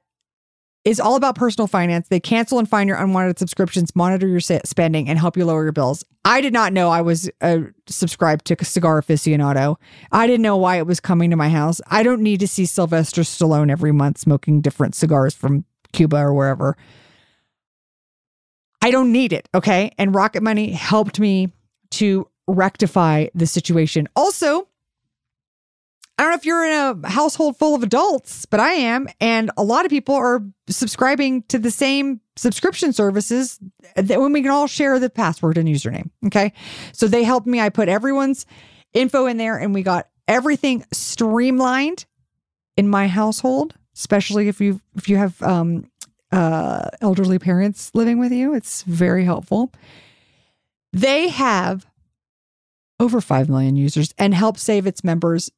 [0.85, 2.07] is all about personal finance.
[2.07, 5.71] They cancel and find your unwanted subscriptions, monitor your spending, and help you lower your
[5.71, 6.03] bills.
[6.23, 9.75] I did not know I was uh, subscribed to Cigar Aficionado.
[10.11, 11.81] I didn't know why it was coming to my house.
[11.87, 16.33] I don't need to see Sylvester Stallone every month smoking different cigars from Cuba or
[16.33, 16.77] wherever.
[18.81, 19.49] I don't need it.
[19.53, 19.91] Okay.
[19.97, 21.51] And Rocket Money helped me
[21.91, 24.07] to rectify the situation.
[24.15, 24.67] Also,
[26.17, 29.07] I don't know if you're in a household full of adults, but I am.
[29.21, 33.57] And a lot of people are subscribing to the same subscription services
[33.95, 36.09] that when we can all share the password and username.
[36.25, 36.51] Okay.
[36.91, 37.61] So they helped me.
[37.61, 38.45] I put everyone's
[38.93, 42.05] info in there and we got everything streamlined
[42.75, 45.89] in my household, especially if you if you have um
[46.33, 48.53] uh elderly parents living with you.
[48.53, 49.71] It's very helpful.
[50.91, 51.85] They have
[52.99, 55.51] over 5 million users and help save its members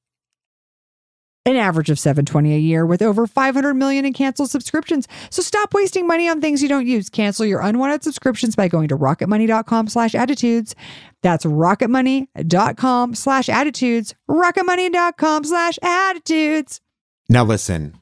[1.45, 5.08] an average of 720 a year with over 500 million in canceled subscriptions.
[5.30, 7.10] So stop wasting money on things you don't use.
[7.10, 10.75] Cancel your unwanted subscriptions by going to rocketmoney.com slash attitudes.
[11.23, 14.13] That's rocketmoney.com slash attitudes.
[14.30, 16.82] Rocketmoney.com slash attitudes.
[17.27, 17.97] Now listen,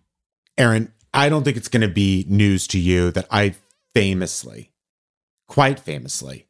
[0.57, 3.55] Aaron, I don't think it's going to be news to you that I
[3.93, 4.73] famously,
[5.47, 6.48] quite famously,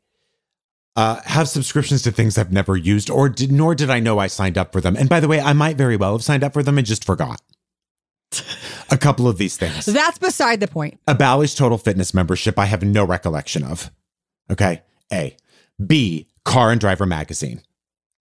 [0.95, 4.27] uh, have subscriptions to things I've never used, or did, nor did I know I
[4.27, 4.95] signed up for them.
[4.95, 7.05] And by the way, I might very well have signed up for them and just
[7.05, 7.41] forgot
[8.91, 9.85] a couple of these things.
[9.85, 10.99] That's beside the point.
[11.07, 13.91] A Bally's Total Fitness membership I have no recollection of.
[14.51, 14.81] Okay.
[15.11, 15.35] A.
[15.85, 16.27] B.
[16.45, 17.61] Car and Driver Magazine.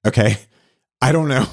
[0.07, 0.37] Okay.
[1.00, 1.46] I don't know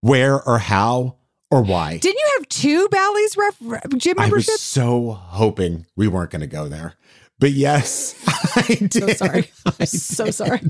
[0.00, 1.16] where or how
[1.50, 1.98] or why.
[1.98, 4.48] Didn't you have two Bally's ref- gym memberships?
[4.48, 6.94] I was so hoping we weren't going to go there.
[7.40, 8.14] But yes,
[8.56, 8.90] I did.
[9.00, 9.50] So sorry.
[9.66, 10.60] I'm so sorry.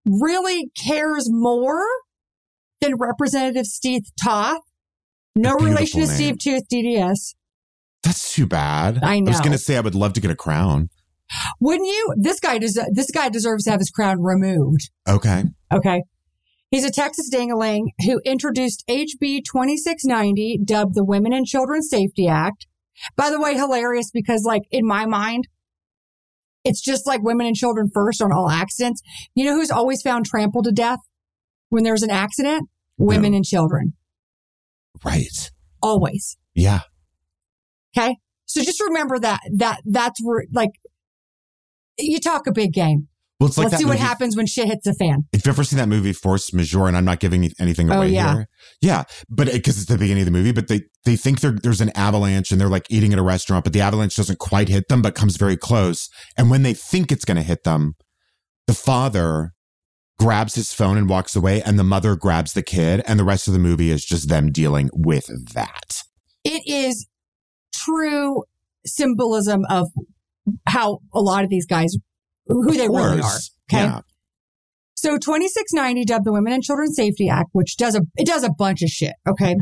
[0.05, 1.83] really cares more
[2.81, 4.61] than Representative Steve Toth.
[5.35, 6.15] No relation to name.
[6.15, 7.35] Steve Tooth DDS.
[8.03, 8.99] That's too bad.
[9.03, 9.27] I know.
[9.27, 10.89] I was going to say I would love to get a crown.
[11.59, 12.13] Wouldn't you?
[12.17, 12.79] This guy does.
[12.91, 14.89] This guy deserves to have his crown removed.
[15.07, 15.43] Okay.
[15.71, 16.03] Okay.
[16.71, 22.67] He's a Texas dangling who introduced HB 2690, dubbed the Women and Children Safety Act.
[23.15, 25.47] By the way, hilarious because, like, in my mind,
[26.63, 29.01] it's just like women and children first on all accidents.
[29.35, 30.99] You know who's always found trampled to death
[31.69, 32.69] when there's an accident?
[32.97, 33.37] Women no.
[33.37, 33.93] and children.
[35.03, 35.51] Right.
[35.81, 36.37] Always.
[36.53, 36.81] Yeah.
[37.97, 38.17] Okay.
[38.45, 40.71] So just remember that that that's where like
[41.97, 43.07] you talk a big game.
[43.39, 45.23] Well, like Let's see what happens when shit hits the fan.
[45.31, 47.97] If you've ever seen that movie Force Majeure, and I'm not giving any- anything Oh,
[47.99, 48.33] away yeah.
[48.33, 48.49] here,
[48.81, 51.91] yeah, but because it's the beginning of the movie, but they they think there's an
[51.95, 55.01] avalanche and they're like eating at a restaurant, but the avalanche doesn't quite hit them,
[55.01, 56.09] but comes very close.
[56.37, 57.93] And when they think it's going to hit them,
[58.67, 59.53] the father
[60.19, 63.47] grabs his phone and walks away, and the mother grabs the kid, and the rest
[63.47, 66.03] of the movie is just them dealing with that.
[66.43, 67.07] It is
[67.73, 68.43] true
[68.85, 69.87] symbolism of
[70.67, 71.95] how a lot of these guys
[72.49, 73.37] who they really are.
[73.71, 73.83] Okay.
[73.83, 74.01] Yeah.
[74.95, 78.49] So 2690 dubbed the Women and Children Safety Act, which does a it does a
[78.49, 79.13] bunch of shit.
[79.27, 79.55] Okay.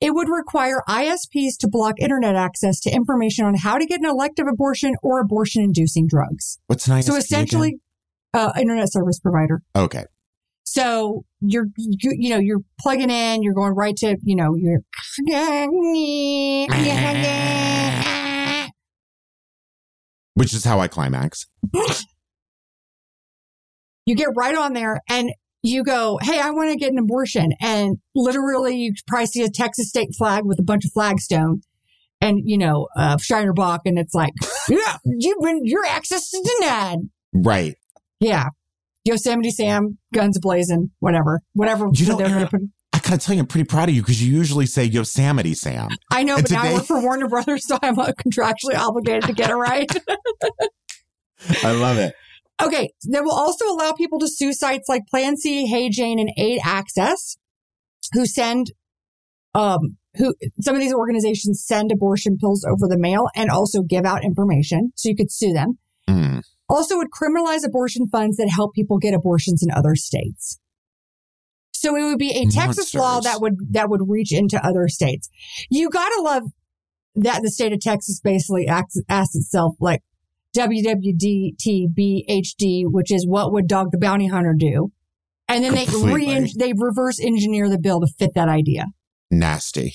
[0.00, 4.06] It would require ISPs to block internet access to information on how to get an
[4.06, 6.58] elective abortion or abortion inducing drugs.
[6.66, 7.06] What's nice?
[7.06, 7.78] so essentially,
[8.34, 9.62] uh, internet service provider.
[9.74, 10.04] okay.
[10.68, 14.80] So you're, you, you know, you're plugging in, you're going right to, you know, you're,
[20.36, 21.46] Which is how I climax.
[24.04, 25.30] you get right on there and
[25.62, 27.52] you go, Hey, I want to get an abortion.
[27.60, 31.62] And literally you probably see a Texas state flag with a bunch of flagstone
[32.20, 33.80] and, you know, uh, Shiner Bock.
[33.86, 34.34] And it's like,
[34.68, 36.98] yeah, you've been, your access is denied.
[37.34, 37.74] Right.
[38.20, 38.50] Yeah.
[39.04, 41.88] Yosemite Sam, guns blazing, whatever, whatever.
[41.92, 42.60] You know, Aaron, put-
[42.92, 45.88] I gotta tell you, I'm pretty proud of you because you usually say Yosemite Sam.
[46.10, 48.76] I know, and but now I today- work for Warner Brothers, so I'm uh, contractually
[48.76, 49.90] obligated to get it right.
[51.62, 52.14] I love it.
[52.62, 56.30] Okay, they will also allow people to sue sites like Plan C, Hey Jane, and
[56.38, 57.36] Aid Access,
[58.12, 58.72] who send,
[59.54, 64.06] um, who some of these organizations send abortion pills over the mail and also give
[64.06, 65.78] out information, so you could sue them.
[66.08, 66.42] Mm.
[66.68, 70.58] Also, would criminalize abortion funds that help people get abortions in other states.
[71.80, 75.28] So it would be a Texas law that would that would reach into other states.
[75.70, 76.44] You gotta love
[77.16, 80.02] that the state of Texas basically acts, asks itself like
[80.56, 84.92] WWDTBHD, which is what would Dog the Bounty Hunter do?
[85.48, 86.40] And then they Completely.
[86.40, 88.86] re- they reverse engineer the bill to fit that idea.
[89.30, 89.94] Nasty.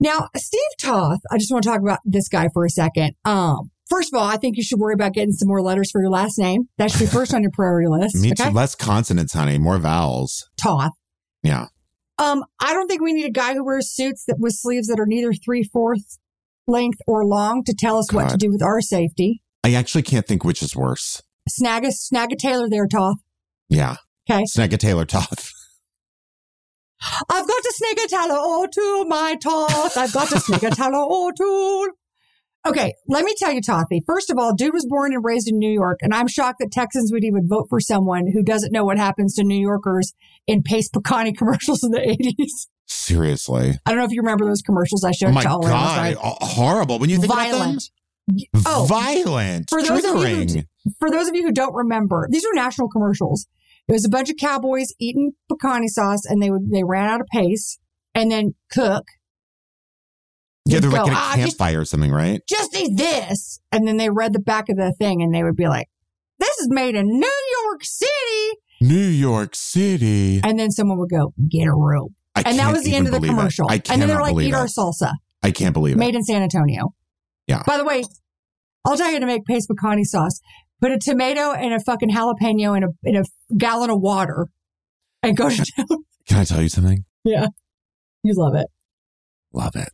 [0.00, 3.12] Now, Steve Toth, I just want to talk about this guy for a second.
[3.24, 6.02] Um, first of all, I think you should worry about getting some more letters for
[6.02, 6.68] your last name.
[6.76, 8.16] That should be first on your priority list.
[8.20, 8.48] Me okay?
[8.48, 8.54] too.
[8.54, 9.58] Less consonants, honey.
[9.58, 10.48] More vowels.
[10.60, 10.92] Toth.
[11.42, 11.66] Yeah.
[12.18, 15.00] Um, I don't think we need a guy who wears suits that with sleeves that
[15.00, 16.18] are neither three fourths
[16.66, 19.42] length or long to tell us what to do with our safety.
[19.64, 21.22] I actually can't think which is worse.
[21.48, 23.16] Snag a snag a Taylor there, Toth.
[23.68, 23.96] Yeah.
[24.30, 24.44] Okay.
[24.46, 25.52] Snag a Taylor Toth.
[27.28, 29.96] I've got a snag a Taylor O'Toole, my Toth.
[29.96, 31.88] I've got a snag a Taylor O'Toole.
[32.66, 34.02] Okay, let me tell you, Tothy.
[34.06, 36.70] First of all, dude was born and raised in New York, and I'm shocked that
[36.70, 40.12] Texans would even vote for someone who doesn't know what happens to New Yorkers
[40.46, 42.68] in Pace Picante commercials in the 80s.
[42.86, 43.72] Seriously.
[43.84, 46.16] I don't know if you remember those commercials I showed Oh my to all God.
[46.22, 46.98] Oh, horrible.
[46.98, 47.52] When you think Violent.
[48.28, 49.68] about them, Oh, violent.
[49.68, 50.64] for those of you who- triggering.
[51.00, 53.46] for those of you who don't remember, these were national commercials.
[53.88, 57.20] It was a bunch of cowboys eating picante sauce, and they would they ran out
[57.20, 57.78] of pace,
[58.14, 59.04] and then cook.
[60.64, 62.40] Yeah, they're like go, at a "Ah, just- campfire or something, right?
[62.48, 65.56] Just eat this, and then they read the back of the thing, and they would
[65.56, 65.88] be like,
[66.38, 70.40] "This is made in New York City," New York City.
[70.44, 73.12] and then someone would go, "Get a rope," I and that was the end of
[73.12, 73.66] the commercial.
[73.68, 75.98] I And then they cannot were like, "Eat our salsa, I can't believe it.
[75.98, 76.94] made in San Antonio."
[77.48, 77.62] Yeah.
[77.66, 78.04] By the way,
[78.84, 80.40] I'll tell you to make pace picante sauce.
[80.80, 83.24] Put a tomato and a fucking jalapeno in a in a
[83.56, 84.46] gallon of water,
[85.24, 85.86] and go to town.
[86.28, 87.04] Can I tell you something?
[87.24, 87.46] Yeah.
[88.24, 88.66] You love it.
[89.52, 89.90] Love it.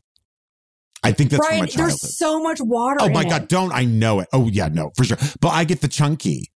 [1.02, 2.98] I think that's Brian, my there's so much water.
[3.00, 3.28] Oh my it.
[3.28, 4.28] God, don't I know it?
[4.32, 5.18] Oh yeah, no, for sure.
[5.40, 6.50] But I get the chunky.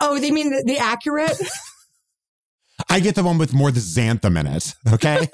[0.00, 1.40] Oh, they mean the, the accurate?
[2.88, 4.74] I get the one with more the xanthan in it.
[4.92, 5.28] Okay.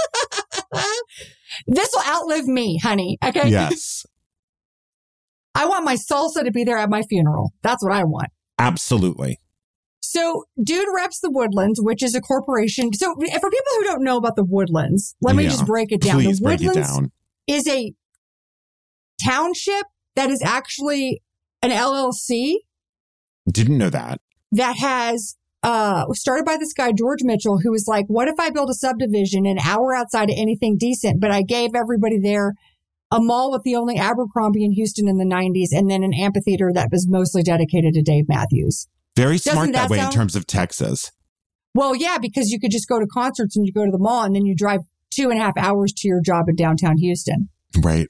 [1.66, 3.18] this will outlive me, honey.
[3.24, 3.48] Okay.
[3.48, 4.04] yes.
[5.54, 7.52] I want my salsa to be there at my funeral.
[7.62, 8.28] That's what I want.
[8.58, 9.40] Absolutely.
[10.00, 12.92] So, Dude reps the Woodlands, which is a corporation.
[12.92, 16.22] So, for people who don't know about the Woodlands, let me just break it down.
[16.22, 17.10] Please the break it down.
[17.46, 17.92] Is a
[19.24, 21.22] township that is actually
[21.62, 22.56] an LLC
[23.50, 24.20] Didn't know that.
[24.52, 28.50] that has uh started by this guy George Mitchell who was like what if I
[28.50, 32.54] build a subdivision an hour outside of anything decent but I gave everybody there
[33.10, 36.72] a mall with the only Abercrombie in Houston in the 90s and then an amphitheater
[36.74, 38.88] that was mostly dedicated to Dave Matthews.
[39.14, 41.12] Very smart that, that way in terms of Texas.
[41.74, 44.24] Well, yeah, because you could just go to concerts and you go to the mall
[44.24, 44.80] and then you drive
[45.16, 47.48] two and a half hours to your job in downtown Houston.
[47.78, 48.08] Right.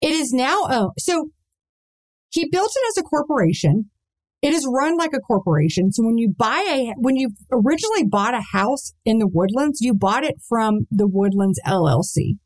[0.00, 0.92] It is now owned.
[0.98, 1.30] So
[2.30, 3.90] he built it as a corporation.
[4.42, 5.92] It is run like a corporation.
[5.92, 9.94] So when you buy a, when you originally bought a house in the Woodlands, you
[9.94, 12.38] bought it from the Woodlands LLC.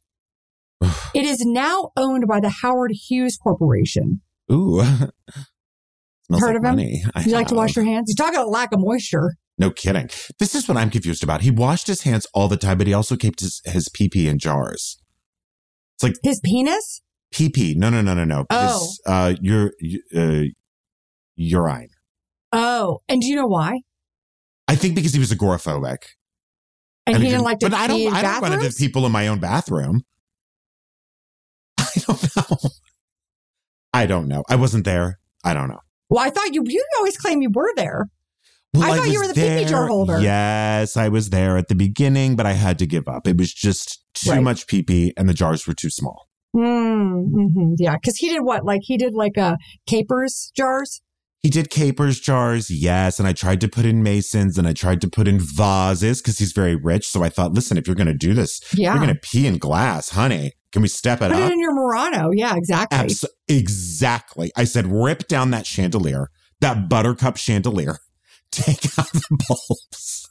[1.15, 4.21] it is now owned by the Howard Hughes Corporation.
[4.53, 4.81] Ooh.
[4.83, 5.11] Heard
[6.31, 6.63] like of him?
[6.63, 7.05] money.
[7.15, 8.07] I You like to wash your hands?
[8.09, 9.35] You talk about lack of moisture.
[9.59, 10.11] No kidding.
[10.39, 11.41] This is what I'm confused about.
[11.41, 14.29] He washed his hands all the time, but he also kept his, his pee pee
[14.29, 14.99] in jars.
[15.95, 17.01] It's like His penis?
[17.33, 17.75] pee pee.
[17.75, 18.45] No, no, no, no, no.
[18.51, 18.79] Oh.
[18.79, 19.73] His, uh, your,
[20.15, 20.43] uh,
[21.37, 21.89] urine.
[22.53, 23.81] Oh, and do you know why?
[24.69, 25.99] I think because he was agoraphobic.
[27.07, 28.77] And, And he didn't like to But I don't, I don't run into bathrooms?
[28.79, 30.03] people in my own bathroom.
[31.79, 32.57] I don't know.
[33.95, 34.43] I don't know.
[34.51, 35.19] I wasn't there.
[35.45, 35.81] I don't know.
[36.11, 38.07] Well, I thought you you always claim you were there.
[38.83, 40.21] I thought you were the pee-pee jar holder.
[40.21, 43.27] Yes, I was there at the beginning, but I had to give up.
[43.27, 44.43] It was just too Right.
[44.43, 46.29] much pee pee and the jars were too small.
[46.55, 48.65] Mm, hmm Yeah, because he did what?
[48.65, 51.03] Like he did like uh capers jars.
[51.43, 55.01] He did capers jars, yes, and I tried to put in masons and I tried
[55.03, 57.07] to put in vases because he's very rich.
[57.07, 59.47] So I thought, listen, if you're going to do this, Yeah, you're going to pee
[59.47, 60.53] in glass, honey.
[60.73, 61.51] Can we step it put up?
[61.51, 62.31] it in your Murano.
[62.35, 62.99] Yeah, exactly.
[62.99, 64.51] Abs- exactly.
[64.57, 67.99] I said, rip down that chandelier, that buttercup chandelier,
[68.53, 70.29] take out the bulbs,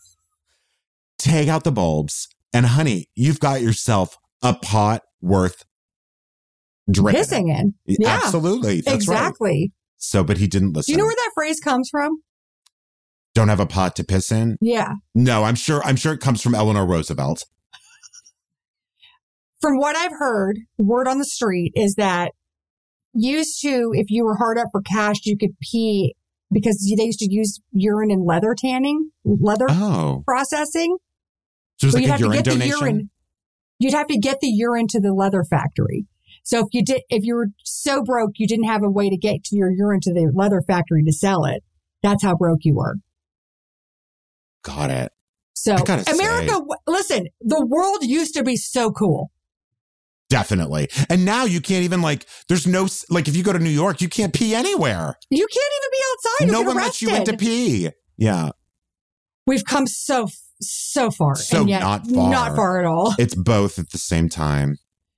[1.18, 5.64] take out the bulbs, and honey, you've got yourself a pot worth
[6.90, 7.22] dripping.
[7.22, 7.74] Pissing in.
[7.86, 8.82] Yeah, Absolutely.
[8.82, 9.16] That's right.
[9.18, 9.74] exactly.
[9.98, 10.92] So, but he didn't listen.
[10.92, 12.22] Do you know where that phrase comes from?
[13.34, 14.58] Don't have a pot to piss in?
[14.62, 14.94] Yeah.
[15.14, 15.84] No, I'm sure.
[15.84, 17.44] I'm sure it comes from Eleanor Roosevelt.
[19.60, 22.32] From what I've heard, word on the street is that
[23.14, 26.16] used to, if you were hard up for cash, you could pee
[26.52, 30.98] because they used to use urine in leather tanning, leather Oh, processing.
[31.78, 33.10] so Well, like you'd have to get the urine.
[33.80, 36.06] You'd have to get the urine to the leather factory.
[36.44, 39.18] So if you did, if you were so broke, you didn't have a way to
[39.18, 41.64] get to your urine to the leather factory to sell it.
[42.04, 42.98] That's how broke you were.
[44.64, 45.12] Got it.
[45.54, 49.32] So America, say- listen, the world used to be so cool.
[50.30, 50.90] Definitely.
[51.10, 52.26] And now you can't even like.
[52.50, 53.28] There's no s- like.
[53.28, 55.16] If you go to New York, you can't pee anywhere.
[55.30, 56.52] You can't even be outside.
[56.52, 57.90] no You'll one lets you in to pee.
[58.18, 58.50] Yeah,
[59.46, 60.28] We've come so
[60.62, 62.30] so far, So and yet not far.
[62.32, 63.14] not far at all.
[63.20, 64.78] it's both at the same time.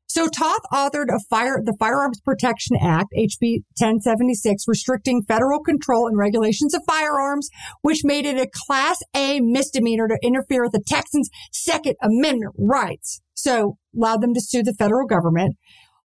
[0.10, 6.17] So Toth authored a fire, the Firearms Protection Act, HB 1076, restricting federal control and
[6.17, 7.50] regulations of firearms,
[7.82, 13.22] which made it a class A misdemeanor to interfere with the Texans' Second Amendment rights.
[13.38, 15.56] So allowed them to sue the federal government.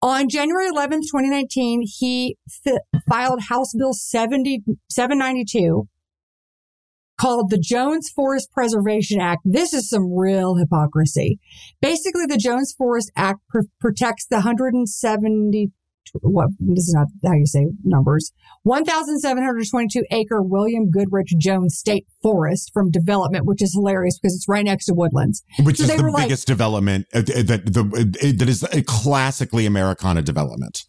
[0.02, 5.86] On January 11th, 2019, he fi- filed House Bill 70, 792
[7.20, 9.42] called the Jones Forest Preservation Act.
[9.44, 11.38] This is some real hypocrisy.
[11.82, 15.70] Basically, the Jones Forest Act pr- protects the 170,
[16.22, 18.32] what, this is not how you say numbers,
[18.64, 24.64] 1,722 acre William Goodrich Jones State Forest from development, which is hilarious because it's right
[24.64, 25.42] next to Woodlands.
[25.60, 28.62] Which So is the were like- biggest development uh, uh, that the uh, that is
[28.72, 30.84] a classically Americana development.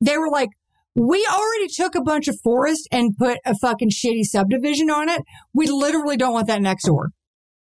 [0.00, 0.50] They were like,
[0.94, 5.22] we already took a bunch of forest and put a fucking shitty subdivision on it.
[5.54, 7.10] We literally don't want that next door.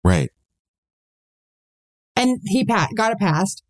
[0.02, 0.30] Right.
[2.16, 3.62] and he pa- got it passed.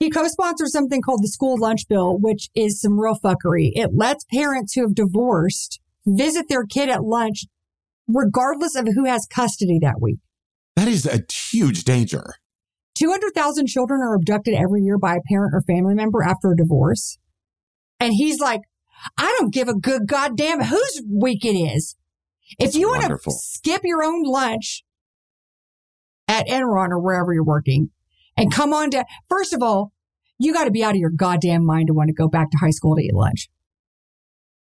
[0.00, 3.70] He co-sponsored something called the school lunch bill, which is some real fuckery.
[3.74, 7.44] It lets parents who have divorced visit their kid at lunch,
[8.08, 10.18] regardless of who has custody that week.
[10.74, 12.36] That is a huge danger.
[12.94, 17.18] 200,000 children are abducted every year by a parent or family member after a divorce.
[18.00, 18.62] And he's like,
[19.18, 21.96] I don't give a good goddamn whose week it is.
[22.58, 24.82] If That's you want to skip your own lunch
[26.26, 27.90] at Enron or wherever you're working
[28.36, 29.92] and come on to, first of all,
[30.38, 32.58] you got to be out of your goddamn mind to want to go back to
[32.58, 33.48] high school to eat lunch.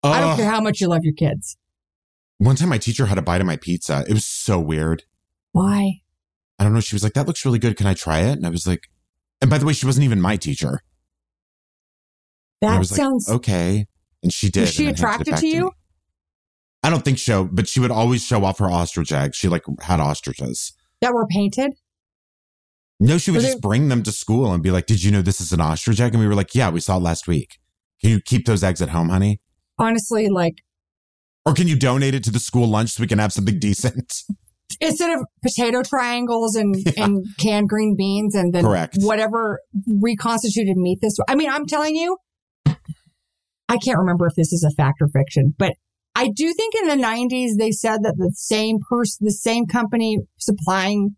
[0.04, 1.58] I don't care how much you love your kids.
[2.38, 4.04] One time, my teacher had a bite of my pizza.
[4.08, 5.04] It was so weird.
[5.54, 6.02] Why?
[6.60, 6.82] I don't know.
[6.82, 7.78] She was like, "That looks really good.
[7.78, 8.90] Can I try it?" And I was like,
[9.42, 10.82] "And by the way, she wasn't even my teacher."
[12.62, 13.88] That was sounds, like, okay.
[14.22, 14.62] And she did.
[14.62, 15.66] was she and then handed it attracted to you?
[15.66, 15.72] me.
[16.84, 19.38] I don't think so, but she would always show off her ostrich eggs.
[19.38, 20.74] She like had ostriches.
[21.02, 21.74] that were painted?
[23.04, 25.22] No, she would Were just bring them to school and be like, "Did you know
[25.22, 27.60] this is an ostrich egg?" And we were like, "Yeah, we saw it last week.
[28.02, 29.42] Can you keep those eggs at home, honey?
[29.78, 30.64] Honestly, like
[31.46, 34.14] Or can you donate it to the school lunch so we can have something decent?"
[34.80, 37.04] instead of potato triangles and, Yeah.
[37.04, 38.98] and canned green beans and then Correct.
[39.02, 42.18] whatever reconstituted meat this I mean, I'm telling you,
[42.66, 45.74] I can't remember if this is a fact or fiction, but
[46.16, 50.20] I do think in the 90s they said that the same person, the same company
[50.38, 51.16] supplying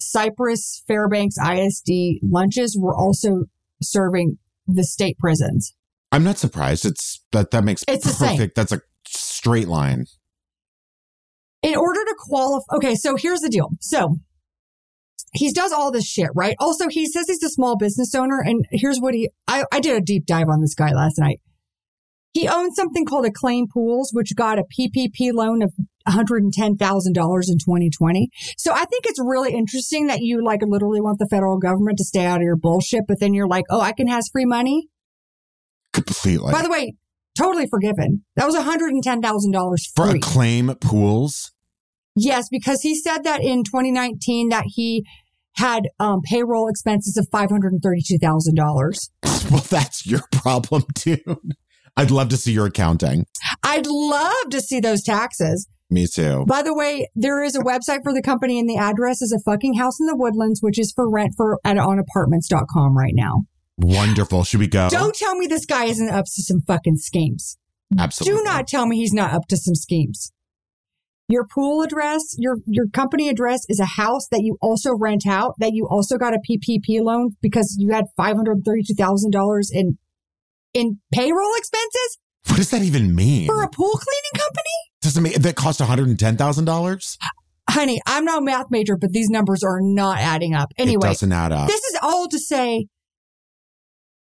[0.00, 3.44] Cypress Fairbanks ISD lunches were also
[3.82, 5.74] serving the state prisons.
[6.12, 6.84] I'm not surprised.
[6.84, 8.36] It's that that makes It's the same.
[8.36, 8.54] perfect.
[8.56, 10.06] That's a straight line.
[11.62, 13.70] in order to qualify, okay, so here's the deal.
[13.80, 14.16] So
[15.32, 16.56] he does all this shit, right?
[16.60, 18.40] Also, he says he's a small business owner.
[18.40, 21.40] And here's what he, I, I did a deep dive on this guy last night.
[22.36, 25.72] He owns something called Acclaim Pools, which got a PPP loan of
[26.06, 28.28] $110,000 in 2020.
[28.58, 32.04] So I think it's really interesting that you like literally want the federal government to
[32.04, 34.88] stay out of your bullshit, but then you're like, oh, I can have free money.
[35.94, 36.52] Completely.
[36.52, 36.92] By the way,
[37.38, 38.26] totally forgiven.
[38.34, 41.52] That was $110,000 For acclaim pools.
[42.14, 45.06] Yes, because he said that in 2019 that he
[45.54, 49.08] had um, payroll expenses of $532,000.
[49.48, 51.54] Well, that's your problem, dude.
[51.96, 53.26] I'd love to see your accounting.
[53.62, 55.66] I'd love to see those taxes.
[55.88, 56.44] Me too.
[56.46, 59.38] By the way, there is a website for the company and the address is a
[59.38, 63.44] fucking house in the woodlands, which is for rent for at onapartments.com right now.
[63.78, 64.44] Wonderful.
[64.44, 64.88] Should we go?
[64.88, 67.56] Don't tell me this guy isn't up to some fucking schemes.
[67.96, 68.38] Absolutely.
[68.38, 70.32] Do not tell me he's not up to some schemes.
[71.28, 75.54] Your pool address, your your company address is a house that you also rent out
[75.58, 79.32] that you also got a PPP loan because you had five hundred thirty two thousand
[79.32, 79.98] dollars in
[80.76, 82.18] in payroll expenses
[82.48, 83.46] What does that even mean?
[83.46, 84.76] for a pool cleaning company.
[85.02, 87.16] Does it mean that cost one hundred and ten thousand dollars?
[87.68, 90.68] Honey, I'm not a math major, but these numbers are not adding up.
[90.78, 91.66] it Anyway, doesn't add up.
[91.68, 92.86] this is all to say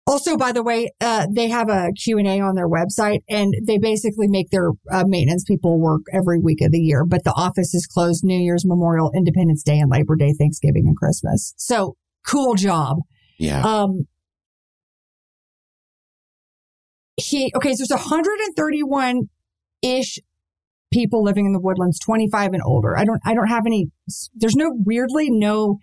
[0.07, 4.27] also by the way uh, they have a q&a on their website and they basically
[4.27, 7.85] make their uh, maintenance people work every week of the year but the office is
[7.85, 11.95] closed new year's memorial independence day and labor day thanksgiving and christmas so
[12.25, 12.97] cool job
[13.37, 13.61] yeah.
[13.61, 14.07] um
[17.19, 19.29] he okay so there's 131
[19.81, 20.19] ish
[20.91, 23.87] people living in the woodlands 25 and older i don't i don't have any
[24.35, 25.77] there's no weirdly no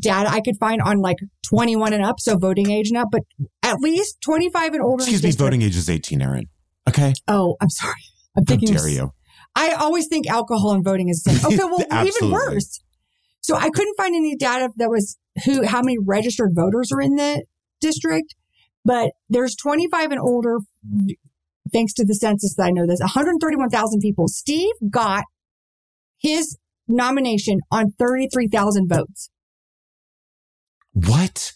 [0.00, 3.22] data i could find on like 21 and up so voting age and up but
[3.62, 5.30] at least 25 and older Excuse me.
[5.32, 6.46] Voting age is eighteen, Erin.
[6.88, 7.12] Okay.
[7.28, 7.92] oh i'm sorry
[8.36, 9.10] i'm How thinking dare you?
[9.56, 11.52] I always think alcohol and voting is the same.
[11.52, 12.80] Okay, well, even worse.
[13.40, 17.14] So I couldn't find any data that was who, how many registered voters are in
[17.16, 17.44] the
[17.80, 18.34] district,
[18.84, 20.58] but there's 25 and older,
[21.72, 24.28] thanks to the census that I know this, 131,000 people.
[24.28, 25.24] Steve got
[26.18, 29.30] his nomination on 33,000 votes.
[30.92, 31.52] What?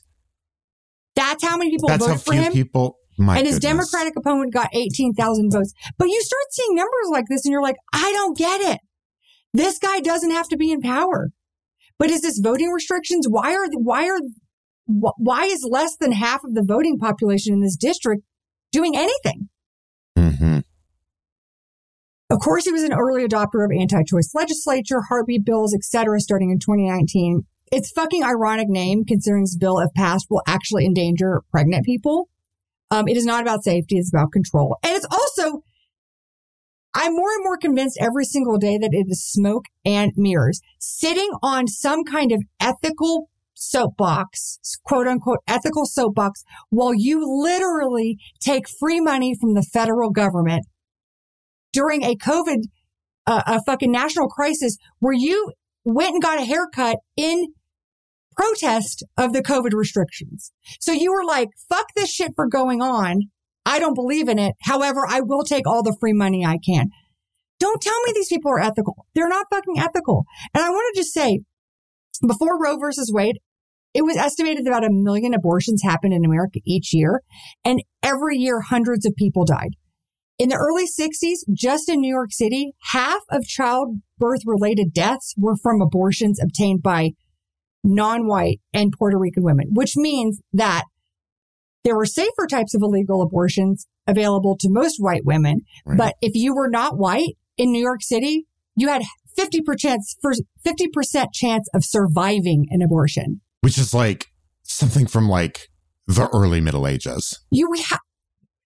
[1.14, 2.53] That's how many people That's how voted for few him.
[2.53, 2.99] people.
[3.18, 3.91] My and his goodness.
[3.91, 5.72] Democratic opponent got 18,000 votes.
[5.99, 8.81] But you start seeing numbers like this and you're like, I don't get it.
[9.53, 11.31] This guy doesn't have to be in power.
[11.99, 13.26] But is this voting restrictions?
[13.29, 14.20] Why are, why are,
[14.89, 18.22] why is less than half of the voting population in this district
[18.72, 19.49] doing anything?
[20.16, 20.64] Mhm.
[22.30, 26.59] Of course, he was an early adopter of anti-choice legislature, heartbeat bills, etc., starting in
[26.59, 27.43] 2019.
[27.70, 32.28] It's fucking ironic name considering this bill, if passed, will actually endanger pregnant people.
[32.91, 35.62] Um, it is not about safety; it's about control, and it's also.
[36.95, 40.61] I'm more and more convinced every single day that it is smoke and mirrors.
[40.80, 43.28] Sitting on some kind of ethical
[43.59, 50.64] soapbox, quote unquote ethical soapbox, while you literally take free money from the federal government
[51.72, 52.62] during a COVID,
[53.26, 55.52] uh, a fucking national crisis where you
[55.84, 57.46] went and got a haircut in
[58.36, 60.52] protest of the COVID restrictions.
[60.80, 63.22] So you were like, fuck this shit for going on.
[63.66, 64.54] I don't believe in it.
[64.62, 66.88] However, I will take all the free money I can.
[67.59, 69.06] Don't tell me these people are ethical.
[69.14, 70.24] They're not fucking ethical.
[70.54, 71.40] And I want to just say,
[72.26, 73.38] before Roe versus Wade,
[73.95, 77.22] it was estimated that about a million abortions happened in America each year.
[77.64, 79.70] And every year, hundreds of people died.
[80.39, 85.57] In the early 60s, just in New York City, half of childbirth related deaths were
[85.57, 87.11] from abortions obtained by
[87.82, 90.84] non-white and Puerto Rican women, which means that
[91.82, 95.62] there were safer types of illegal abortions available to most white women.
[95.84, 95.99] Right.
[95.99, 99.03] But if you were not white in New York City, you had
[99.36, 100.32] 50% for
[100.64, 103.41] 50% chance of surviving an abortion.
[103.61, 104.26] Which is like
[104.62, 105.68] something from like
[106.06, 107.38] the early Middle Ages.
[107.50, 107.98] You we ha-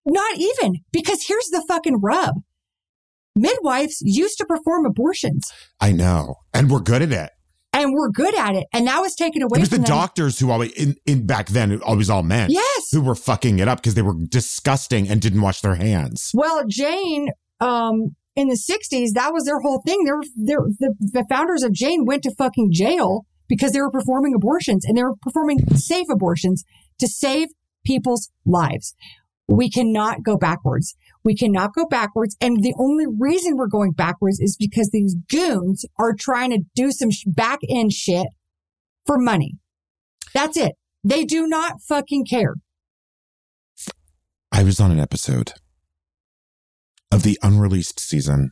[0.05, 2.35] not even because here's the fucking rub.
[3.35, 7.31] Midwives used to perform abortions I know, and we're good at it.
[7.73, 8.67] and we're good at it.
[8.71, 9.85] And that was taken away It was the them.
[9.85, 12.89] doctors who always in, in back then it always all men Yes.
[12.91, 16.29] who were fucking it up because they were disgusting and didn't wash their hands.
[16.35, 17.29] Well, Jane,
[17.59, 20.03] um, in the 60s, that was their whole thing.
[20.05, 23.81] They were, they were- the, the founders of Jane went to fucking jail because they
[23.81, 26.63] were performing abortions and they were performing safe abortions
[26.99, 27.49] to save
[27.85, 28.95] people's lives.
[29.47, 30.95] We cannot go backwards.
[31.23, 32.35] We cannot go backwards.
[32.41, 36.91] And the only reason we're going backwards is because these goons are trying to do
[36.91, 38.27] some sh- back end shit
[39.05, 39.57] for money.
[40.33, 40.73] That's it.
[41.03, 42.55] They do not fucking care.
[44.51, 45.53] I was on an episode
[47.11, 48.51] of the unreleased season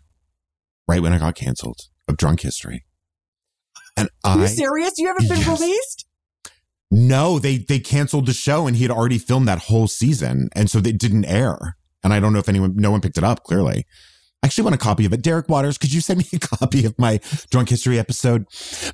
[0.87, 2.83] right when I got canceled of Drunk History.
[3.97, 4.93] And Are you serious?
[4.97, 5.59] You haven't been Yes.
[5.59, 6.05] released?
[6.93, 10.49] no, they they canceled the show and he had already filmed that whole season.
[10.55, 11.77] And so they didn't air.
[12.03, 13.85] And I don't know if anyone no one picked it up, clearly.
[14.43, 15.21] I actually want a copy of it.
[15.21, 17.19] Derek Waters, could you send me a copy of my
[17.51, 18.45] drunk history episode?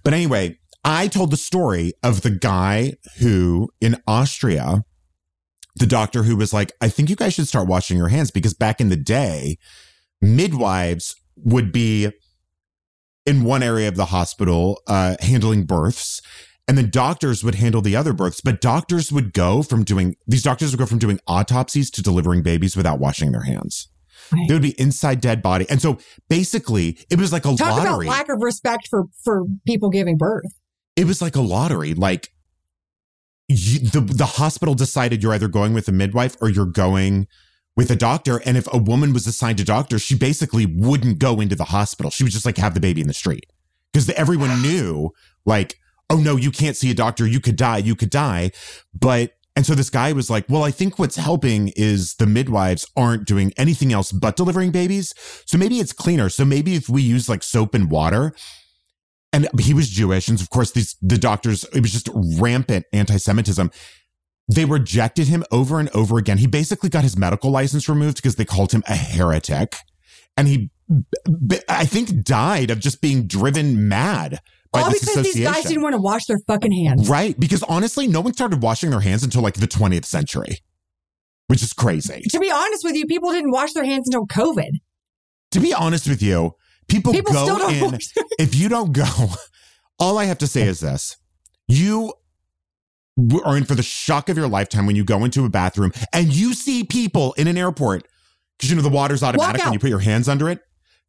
[0.03, 4.83] But anyway, I told the story of the guy who in Austria,
[5.75, 8.53] the doctor who was like, I think you guys should start washing your hands because
[8.53, 9.57] back in the day,
[10.21, 12.09] midwives would be
[13.27, 16.21] in one area of the hospital uh, handling births
[16.67, 20.41] and then doctors would handle the other births but doctors would go from doing these
[20.41, 23.89] doctors would go from doing autopsies to delivering babies without washing their hands
[24.33, 24.47] Right.
[24.47, 28.07] they would be inside dead body and so basically it was like a Talk lottery
[28.07, 30.51] about lack of respect for for people giving birth.
[30.97, 32.29] it was like a lottery like
[33.47, 37.27] you, the the hospital decided you're either going with a midwife or you're going
[37.77, 41.39] with a doctor and if a woman was assigned a doctor she basically wouldn't go
[41.39, 42.11] into the hospital.
[42.11, 43.45] She would just like have the baby in the street.
[43.93, 45.11] Because everyone knew
[45.45, 45.75] like
[46.09, 47.25] oh no you can't see a doctor.
[47.25, 47.77] You could die.
[47.77, 48.51] You could die.
[48.93, 52.85] But and so this guy was like well i think what's helping is the midwives
[52.95, 55.13] aren't doing anything else but delivering babies.
[55.45, 56.29] So maybe it's cleaner.
[56.29, 58.33] So maybe if we use like soap and water
[59.33, 61.63] and he was Jewish, and of course, these the doctors.
[61.65, 63.71] It was just rampant anti-Semitism.
[64.47, 66.37] They rejected him over and over again.
[66.37, 69.75] He basically got his medical license removed because they called him a heretic,
[70.37, 70.69] and he,
[71.67, 74.39] I think, died of just being driven mad
[74.71, 77.09] by All because these guys didn't want to wash their fucking hands.
[77.09, 77.37] right?
[77.39, 80.59] Because honestly, no one started washing their hands until like the 20th century,
[81.47, 82.21] which is crazy.
[82.29, 84.79] To be honest with you, people didn't wash their hands until COVID.
[85.51, 86.55] To be honest with you,
[86.87, 87.99] people, People go still don't in.
[88.39, 89.05] if you don't go,
[89.99, 91.17] all I have to say is this.
[91.67, 92.13] You
[93.43, 96.33] are in for the shock of your lifetime when you go into a bathroom and
[96.33, 98.07] you see people in an airport
[98.57, 100.59] because you know the water's automatic and you put your hands under it.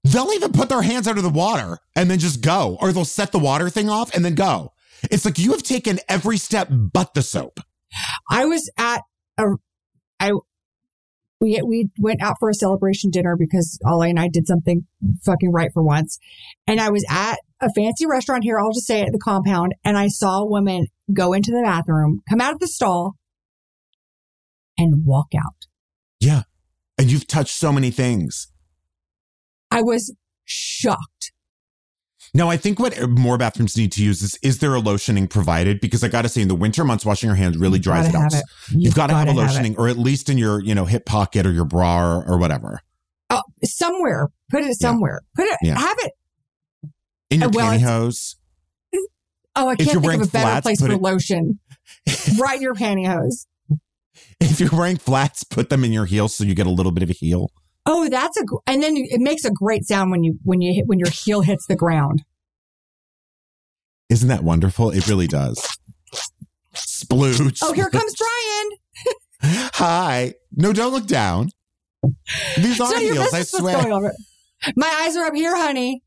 [0.04, 3.32] They'll even put their hands under the water and then just go, or they'll set
[3.32, 4.72] the water thing off and then go.
[5.10, 7.60] It's like you have taken every step but the soap.
[8.30, 9.02] I was at
[9.38, 9.44] a,
[10.20, 10.32] I,
[11.40, 14.86] we we went out for a celebration dinner because Ollie and I did something
[15.24, 16.18] fucking right for once,
[16.66, 18.58] and I was at a fancy restaurant here.
[18.58, 22.22] I'll just say at the compound, and I saw a woman go into the bathroom,
[22.28, 23.14] come out of the stall,
[24.76, 25.66] and walk out.
[26.20, 26.42] Yeah.
[26.96, 28.48] And you've touched so many things.
[29.70, 31.32] I was shocked.
[32.34, 35.80] Now, I think what more bathrooms need to use is is there a lotioning provided?
[35.80, 38.14] Because I got to say, in the winter months, washing your hands really dries it
[38.14, 38.32] out.
[38.32, 38.42] have.
[38.70, 39.34] You've, got to have a it.
[39.34, 42.38] lotioning, or at least in your, you know, hip pocket or your bra or, or
[42.38, 42.80] whatever.
[43.30, 44.28] Oh, somewhere.
[44.50, 45.20] Put it somewhere.
[45.36, 45.58] Put it.
[45.62, 45.78] Yeah.
[45.78, 46.12] Have it.
[47.30, 48.36] In your Uh, well, pantyhose.
[49.56, 51.58] Oh, I can't think of a better flats, place for it- lotion.
[52.38, 53.46] right in your pantyhose.
[54.40, 57.02] If you're wearing flats, put them in your heels so you get a little bit
[57.02, 57.50] of a heel.
[57.86, 60.86] Oh, that's a and then it makes a great sound when you when you hit
[60.86, 62.22] when your heel hits the ground.
[64.10, 64.90] Isn't that wonderful?
[64.90, 65.66] It really does.
[66.74, 67.60] Splooch.
[67.62, 68.14] Oh, here comes
[69.42, 69.70] Bryan.
[69.74, 70.34] Hi.
[70.54, 71.50] No, don't look down.
[72.56, 74.12] These are so heels, I swear.
[74.76, 76.02] My eyes are up here, honey.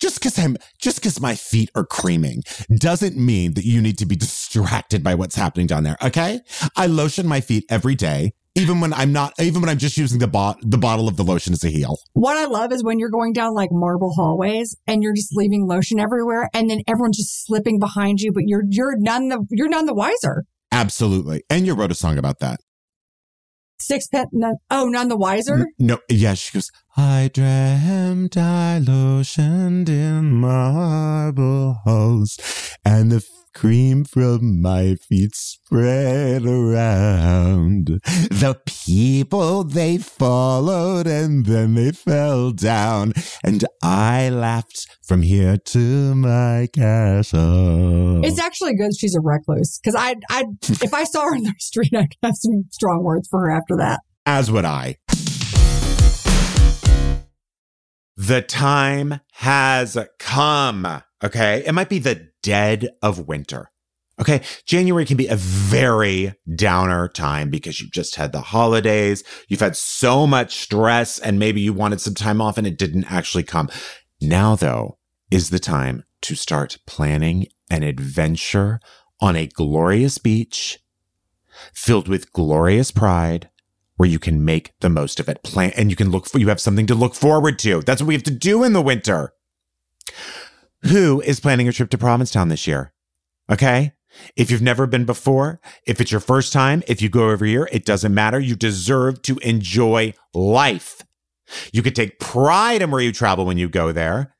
[0.00, 2.42] Just because I'm just because my feet are creaming
[2.74, 5.96] doesn't mean that you need to be distracted by what's happening down there.
[6.02, 6.40] Okay,
[6.76, 10.18] I lotion my feet every day, even when I'm not, even when I'm just using
[10.18, 11.98] the bot the bottle of the lotion as a heel.
[12.14, 15.66] What I love is when you're going down like marble hallways and you're just leaving
[15.66, 19.68] lotion everywhere, and then everyone's just slipping behind you, but you're you're none the you're
[19.68, 20.44] none the wiser.
[20.72, 22.60] Absolutely, and you wrote a song about that.
[23.80, 25.66] Sixpence, none, oh, none the wiser.
[25.78, 26.70] No, yeah, she goes.
[26.98, 32.38] I dreamt I lotioned in marble halls,
[32.84, 37.86] and the cream from my feet spread around.
[38.30, 43.12] The people they followed, and then they fell down,
[43.44, 48.24] and I laughed from here to my castle.
[48.24, 51.54] It's actually good she's a recluse because I I if I saw her in the
[51.58, 54.00] street, I'd have some strong words for her after that.
[54.26, 54.96] as would I.
[58.16, 60.86] The time has come.
[61.24, 61.62] Okay.
[61.64, 63.70] It might be the dead of winter.
[64.20, 64.42] Okay.
[64.66, 69.24] January can be a very downer time because you've just had the holidays.
[69.48, 73.10] You've had so much stress and maybe you wanted some time off and it didn't
[73.10, 73.70] actually come.
[74.20, 74.98] Now, though,
[75.30, 78.80] is the time to start planning an adventure
[79.20, 80.78] on a glorious beach
[81.72, 83.48] filled with glorious pride
[83.96, 85.42] where you can make the most of it.
[85.42, 87.80] Plan and you can look for you have something to look forward to.
[87.82, 89.34] That's what we have to do in the winter.
[90.84, 92.92] Who is planning a trip to Provincetown this year?
[93.50, 93.92] Okay?
[94.36, 97.68] If you've never been before, if it's your first time, if you go every year,
[97.70, 98.40] it doesn't matter.
[98.40, 101.02] You deserve to enjoy life.
[101.72, 104.34] You can take pride in where you travel when you go there.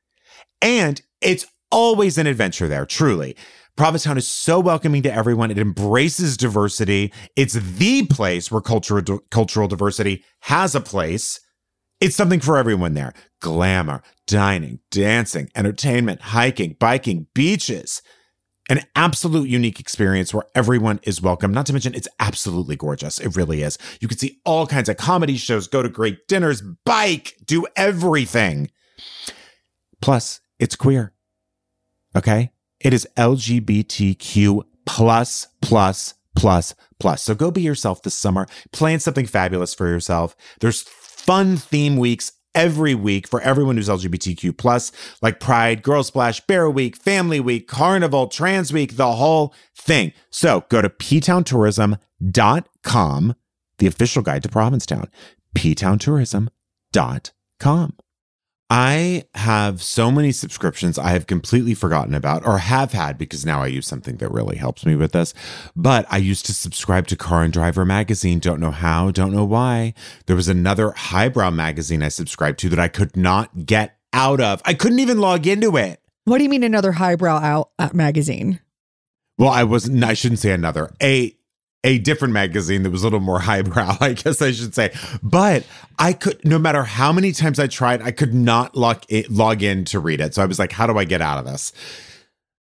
[0.61, 3.35] And it's always an adventure there, truly.
[3.77, 5.51] Provincetown is so welcoming to everyone.
[5.51, 7.13] It embraces diversity.
[7.35, 11.39] It's the place where cultural cultural diversity has a place.
[12.01, 13.13] It's something for everyone there.
[13.41, 18.01] Glamour, dining, dancing, entertainment, hiking, biking, beaches.
[18.69, 21.53] An absolute unique experience where everyone is welcome.
[21.53, 23.19] Not to mention, it's absolutely gorgeous.
[23.19, 23.77] It really is.
[23.99, 28.71] You can see all kinds of comedy shows, go to great dinners, bike, do everything.
[30.01, 31.13] Plus, it's queer.
[32.15, 32.51] Okay?
[32.79, 37.23] It is LGBTQ plus, plus, plus, plus.
[37.23, 38.47] So go be yourself this summer.
[38.71, 40.35] Plan something fabulous for yourself.
[40.61, 40.81] There's
[41.21, 44.91] fun theme weeks every week for everyone who's LGBTQ plus,
[45.21, 50.13] like Pride, Girl Splash, Bear Week, Family Week, Carnival, Trans Week, the whole thing.
[50.29, 53.35] So go to ptowntourism.com,
[53.77, 55.09] the official guide to Provincetown,
[55.55, 57.93] ptowntourism.com.
[58.73, 63.61] I have so many subscriptions I have completely forgotten about or have had because now
[63.61, 65.33] I use something that really helps me with this.
[65.75, 68.39] But I used to subscribe to Car and Driver magazine.
[68.39, 69.93] Don't know how, don't know why.
[70.25, 74.61] There was another highbrow magazine I subscribed to that I could not get out of.
[74.63, 75.99] I couldn't even log into it.
[76.23, 78.61] What do you mean another highbrow out uh, magazine?
[79.37, 80.93] Well, I wasn't, I shouldn't say another.
[81.03, 81.35] A
[81.83, 84.93] a different magazine that was a little more highbrow, I guess I should say.
[85.23, 85.65] But
[85.97, 89.63] I could, no matter how many times I tried, I could not log in, log
[89.63, 90.35] in to read it.
[90.35, 91.73] So I was like, how do I get out of this?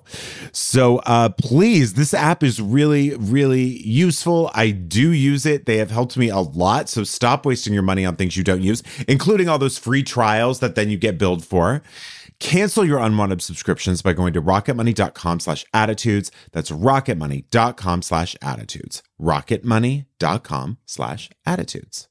[0.52, 4.50] So uh please this app is really really useful.
[4.54, 5.66] I do use it.
[5.66, 6.88] They have helped me a lot.
[6.88, 10.60] So stop wasting your money on things you don't use, including all those free trials
[10.60, 11.82] that then you get billed for.
[12.40, 16.30] Cancel your unwanted subscriptions by going to rocketmoney.com slash attitudes.
[16.52, 19.02] That's rocketmoney.com slash attitudes.
[19.20, 22.08] Rocketmoney.com slash attitudes.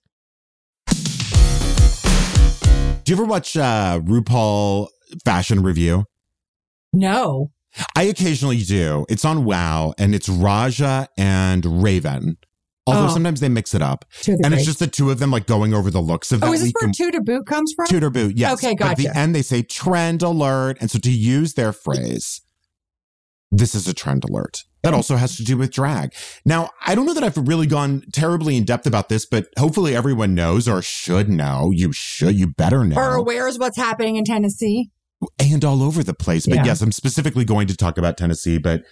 [3.03, 4.89] Do you ever watch uh, RuPaul
[5.23, 6.03] Fashion Review?
[6.91, 7.51] No.
[7.95, 9.05] I occasionally do.
[9.07, 12.37] It's on WoW and it's Raja and Raven.
[12.87, 13.13] Although Oh.
[13.13, 14.05] sometimes they mix it up.
[14.27, 16.53] And it's just the two of them like going over the looks of that Oh,
[16.53, 17.85] is this week where two boot comes from?
[17.87, 18.53] Toot or boot, yes.
[18.53, 20.77] Okay, But at the end, they say trend alert.
[20.81, 22.41] And so to use their phrase,
[23.51, 24.63] this is a trend alert.
[24.83, 26.13] That also has to do with drag.
[26.45, 29.93] Now, I don't know that I've really gone terribly in depth about this, but hopefully
[29.95, 31.71] everyone knows or should know.
[31.73, 32.95] You should, you better know.
[32.95, 34.91] Or aware is what's happening in Tennessee.
[35.39, 36.45] and all over the place.
[36.45, 36.65] But Yeah.
[36.65, 38.83] yes, I'm specifically going to talk about Tennessee, but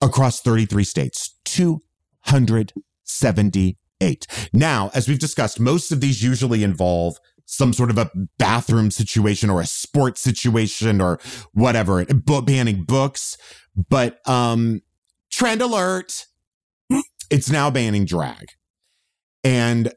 [0.00, 1.36] across 33 states.
[1.46, 4.26] 278.
[4.52, 9.50] Now, as we've discussed, most of these usually involve some sort of a bathroom situation
[9.50, 11.18] or a sports situation or
[11.54, 13.36] whatever, banning books.
[13.90, 14.82] But um
[15.32, 16.26] trend alert,
[17.30, 18.50] it's now banning drag.
[19.42, 19.92] And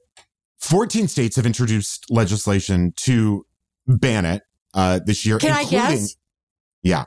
[0.70, 3.46] 14 states have introduced legislation to
[3.88, 4.44] ban it
[4.74, 5.38] uh this year.
[5.40, 6.16] Can I guess?
[6.84, 7.06] Yeah.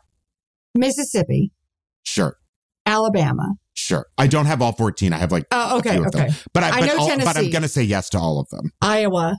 [0.74, 1.52] Mississippi,
[2.04, 2.36] Sure.
[2.86, 3.54] Alabama.
[3.74, 4.06] Sure.
[4.18, 5.12] I don't have all 14.
[5.12, 6.26] I have like Oh, okay, few of them.
[6.26, 6.34] okay.
[6.52, 8.48] But I, I but, know all- but I'm going to say yes to all of
[8.50, 8.70] them.
[8.80, 9.36] Iowa,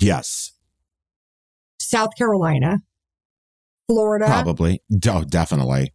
[0.00, 0.52] Yes.
[1.80, 2.78] South Carolina,
[3.88, 4.82] Florida, Probably.
[5.08, 5.92] Oh, definitely.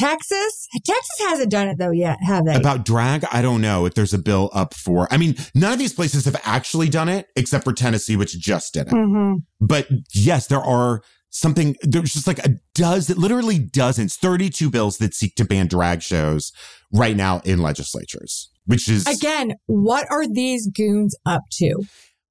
[0.00, 0.66] Texas.
[0.84, 2.54] Texas hasn't done it though yet, have they?
[2.54, 5.06] About drag, I don't know if there's a bill up for.
[5.12, 8.74] I mean, none of these places have actually done it except for Tennessee, which just
[8.74, 8.90] did it.
[8.92, 14.98] hmm But yes, there are something, there's just like a dozen, literally dozens, 32 bills
[14.98, 16.50] that seek to ban drag shows
[16.92, 21.84] right now in legislatures, which is, Again, what are these goons up to?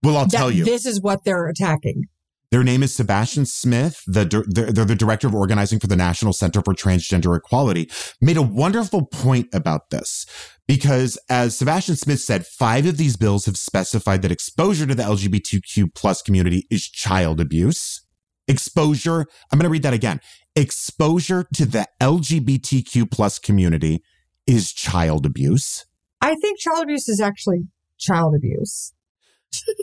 [0.04, 0.66] well, I'll tell you.
[0.66, 2.06] This is what they're attacking.
[2.52, 4.02] Their name is Sebastian Smith.
[4.08, 7.90] The, they're, they're the director of organizing for the National Center for Transgender Equality.
[8.20, 10.26] Made a wonderful point about this
[10.68, 15.04] because, as Sebastian Smith said, five of these bills have specified that exposure to the
[15.04, 18.04] LGBTQ plus community is child abuse.
[18.48, 19.28] Exposure.
[19.52, 20.20] I'm going to read that again.
[20.56, 24.04] Exposure to the LGBTQ plus community
[24.48, 25.86] is child abuse.
[26.20, 27.68] I think child abuse is actually
[28.00, 28.94] child abuse.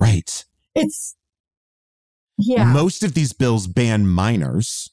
[0.01, 0.45] Right.
[0.79, 1.17] It's
[2.39, 2.64] yeah.
[2.64, 4.91] Most of these bills ban minors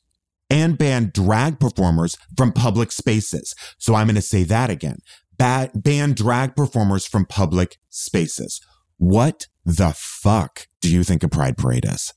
[0.49, 3.55] and ban drag performers from public spaces.
[3.77, 4.99] So I'm going to say that again.
[5.37, 8.61] Ba- ban drag performers from public spaces.
[8.97, 12.13] What the fuck do you think a pride parade is?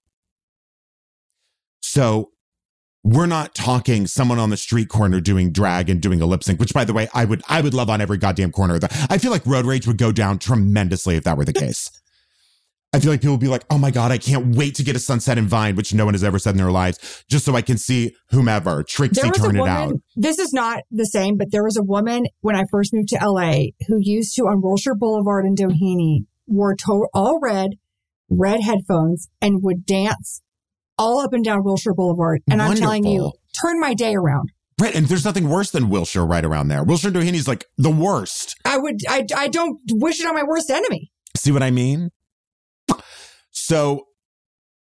[1.81, 2.31] So
[3.03, 6.59] we're not talking someone on the street corner doing drag and doing a lip sync,
[6.61, 8.79] which by the way, I would, I would love on every goddamn corner.
[9.09, 11.89] I feel like road rage would go down tremendously if that were the case.
[12.97, 14.97] I feel like people would be like, oh my God, I can't wait to get
[14.97, 17.55] a sunset in Vine, which no one has ever said in their lives, just so
[17.55, 19.95] I can see whomever, Trixie, turn woman, it out.
[20.17, 23.19] This is not the same, but there was a woman when I first moved to
[23.23, 27.73] LA who used to on Wilshire Boulevard in Doheny, wore to- all red,
[28.31, 30.41] red headphones, and would dance
[30.97, 32.41] all up and down Wilshire Boulevard.
[32.49, 32.83] And Wonderful.
[32.83, 34.53] I'm telling you, turn my day around.
[34.81, 36.83] Right, and there's nothing worse than Wilshire right around there.
[36.83, 38.57] Wilshire Doheny's like the worst.
[38.65, 41.11] I would, I, I don't wish it on my worst enemy.
[41.37, 42.11] See what I mean?
[43.69, 44.07] So,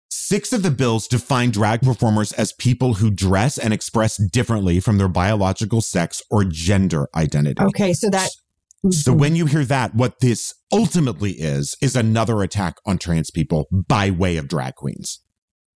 [0.10, 4.98] six of the bills define drag performers as people who dress and express differently from
[4.98, 7.62] their biological sex or gender identity.
[7.62, 8.32] Okay, so that.
[8.90, 9.20] So, mm-hmm.
[9.20, 14.10] when you hear that, what this ultimately is, is another attack on trans people by
[14.10, 15.20] way of drag queens.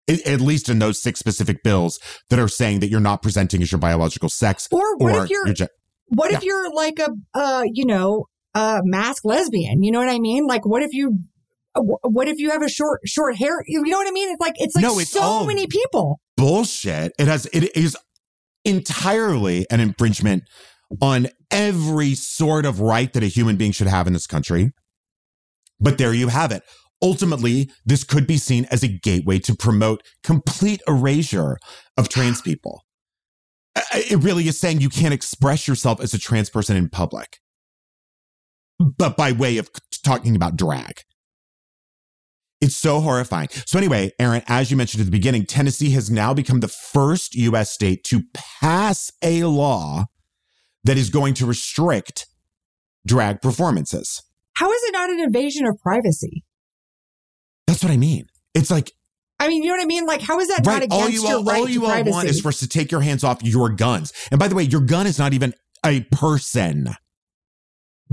[0.08, 3.70] at least in those six specific bills that are saying that you're not presenting as
[3.70, 4.66] your biological sex.
[4.72, 5.68] Or what or if you're, ge-
[6.08, 6.38] what yeah.
[6.38, 8.24] if you're like a, uh, you know,
[8.54, 9.84] a masked lesbian?
[9.84, 10.48] You know what I mean?
[10.48, 11.20] Like, what if you
[11.80, 13.62] what if you have a short short hair?
[13.66, 14.30] You know what I mean?
[14.30, 16.20] It's like it's like no, it's so many people.
[16.36, 17.12] Bullshit.
[17.18, 17.96] It has it is
[18.64, 20.44] entirely an infringement
[21.00, 24.72] on every sort of right that a human being should have in this country.
[25.80, 26.62] But there you have it.
[27.00, 31.58] Ultimately, this could be seen as a gateway to promote complete erasure
[31.96, 32.82] of trans people.
[33.94, 37.38] It really is saying you can't express yourself as a trans person in public,
[38.80, 39.70] but by way of
[40.02, 41.02] talking about drag.
[42.60, 43.48] It's so horrifying.
[43.66, 47.34] So, anyway, Erin, as you mentioned at the beginning, Tennessee has now become the first
[47.36, 50.06] US state to pass a law
[50.84, 52.26] that is going to restrict
[53.06, 54.22] drag performances.
[54.54, 56.44] How is it not an invasion of privacy?
[57.66, 58.26] That's what I mean.
[58.54, 58.92] It's like,
[59.38, 60.04] I mean, you know what I mean?
[60.04, 62.04] Like, how is that right, not against all you your all, right all you all
[62.04, 64.12] want is for us to take your hands off your guns.
[64.32, 65.54] And by the way, your gun is not even
[65.86, 66.88] a person.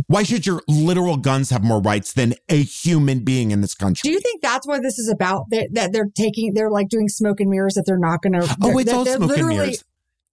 [0.08, 4.08] Why should your literal guns have more rights than a human being in this country?
[4.08, 5.50] Do you think that's what this is about?
[5.50, 8.58] That, that they're taking, they're like doing smoke and mirrors that they're not going to.
[8.62, 9.84] Oh, it's all smoke and mirrors.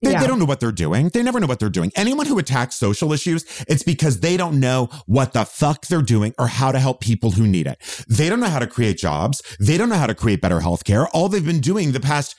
[0.03, 0.21] They, yeah.
[0.21, 1.09] they, don't know what they're doing.
[1.11, 1.93] They never know what they're doing.
[1.95, 6.35] Anyone who attacks social issues, it's because they don't know what the fuck they're doing
[6.39, 7.79] or how to help people who need it.
[8.09, 9.43] They don't know how to create jobs.
[9.61, 11.07] They don't know how to create better healthcare.
[11.13, 12.35] All they've been doing the past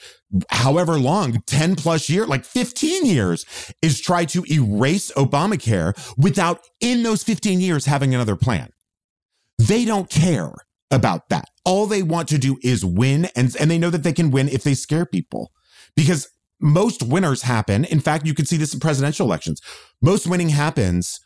[0.49, 3.45] however long, 10 plus years, like 15 years,
[3.81, 8.69] is try to erase Obamacare without in those 15 years having another plan.
[9.57, 10.53] They don't care
[10.91, 11.49] about that.
[11.65, 13.25] All they want to do is win.
[13.35, 15.51] And, and they know that they can win if they scare people
[15.95, 16.27] because
[16.63, 17.83] most winners happen.
[17.85, 19.61] In fact, you can see this in presidential elections.
[20.01, 21.19] Most winning happens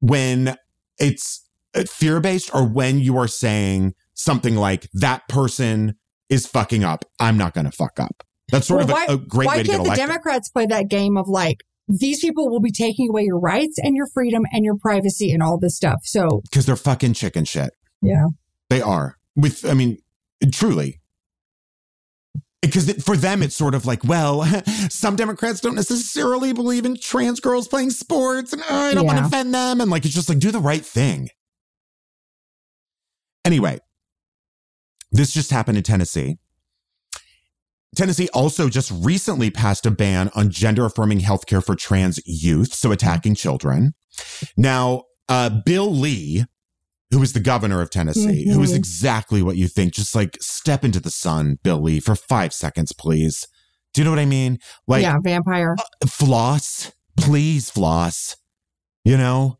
[0.00, 0.56] when
[0.98, 5.96] it's uh, fear based or when you are saying something like that person
[6.28, 7.04] is fucking up.
[7.18, 8.22] I'm not going to fuck up.
[8.50, 9.88] That's sort well, of a, why, a great way to get elected.
[9.88, 13.22] Why can't the Democrats play that game of like, these people will be taking away
[13.24, 16.00] your rights and your freedom and your privacy and all this stuff.
[16.04, 17.70] So, because they're fucking chicken shit.
[18.02, 18.26] Yeah.
[18.70, 19.16] They are.
[19.34, 19.98] With, I mean,
[20.52, 21.00] truly,
[22.62, 24.44] because for them it's sort of like well
[24.90, 29.06] some democrats don't necessarily believe in trans girls playing sports and oh, i don't yeah.
[29.06, 31.28] want to offend them and like it's just like do the right thing
[33.44, 33.78] anyway
[35.12, 36.38] this just happened in tennessee
[37.96, 42.92] Tennessee also just recently passed a ban on gender affirming healthcare for trans youth, so
[42.92, 43.94] attacking children.
[44.56, 46.44] Now, uh, Bill Lee,
[47.16, 48.52] who is the governor of Tennessee, mm-hmm.
[48.52, 48.76] who is mm-hmm.
[48.76, 49.94] exactly what you think.
[49.94, 53.46] Just like step into the sun, Billy, for five seconds, please.
[53.94, 54.58] Do you know what I mean?
[54.86, 55.76] Like, yeah, vampire.
[55.78, 58.36] Uh, floss, please, floss.
[59.02, 59.58] You know,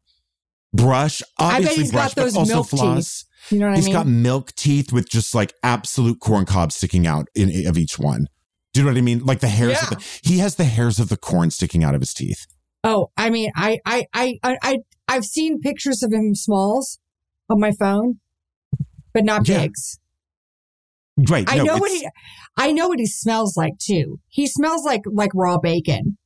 [0.74, 3.22] brush, obviously brush, but also floss.
[3.22, 3.52] Teeth.
[3.52, 3.96] You know what He's I mean?
[3.96, 7.98] He's got milk teeth with just like absolute corn cobs sticking out in, of each
[7.98, 8.26] one.
[8.74, 9.24] Do you know what I mean?
[9.24, 9.78] Like the hairs.
[9.80, 9.88] Yeah.
[9.88, 12.46] The, he has the hairs of the corn sticking out of his teeth.
[12.84, 14.76] Oh, I mean, I, I, I, I,
[15.08, 16.98] I've seen pictures of him smalls
[17.48, 18.20] on my phone,
[19.14, 19.62] but not yeah.
[19.62, 19.98] bigs.
[21.28, 21.50] Right.
[21.50, 22.06] I no, know what he
[22.58, 24.20] I know what he smells like too.
[24.28, 26.18] He smells like like raw bacon.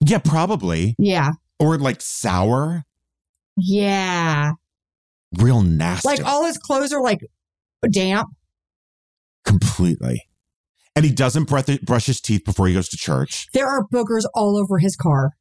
[0.00, 0.94] Yeah, probably.
[0.98, 1.32] Yeah.
[1.60, 2.84] Or like sour.
[3.56, 4.52] Yeah.
[5.38, 6.08] Real nasty.
[6.08, 7.20] Like all his clothes are like
[7.90, 8.28] damp.
[9.44, 10.22] completely.
[10.96, 13.46] And he doesn't breath- brush his teeth before he goes to church.
[13.54, 15.32] There are boogers all over his car.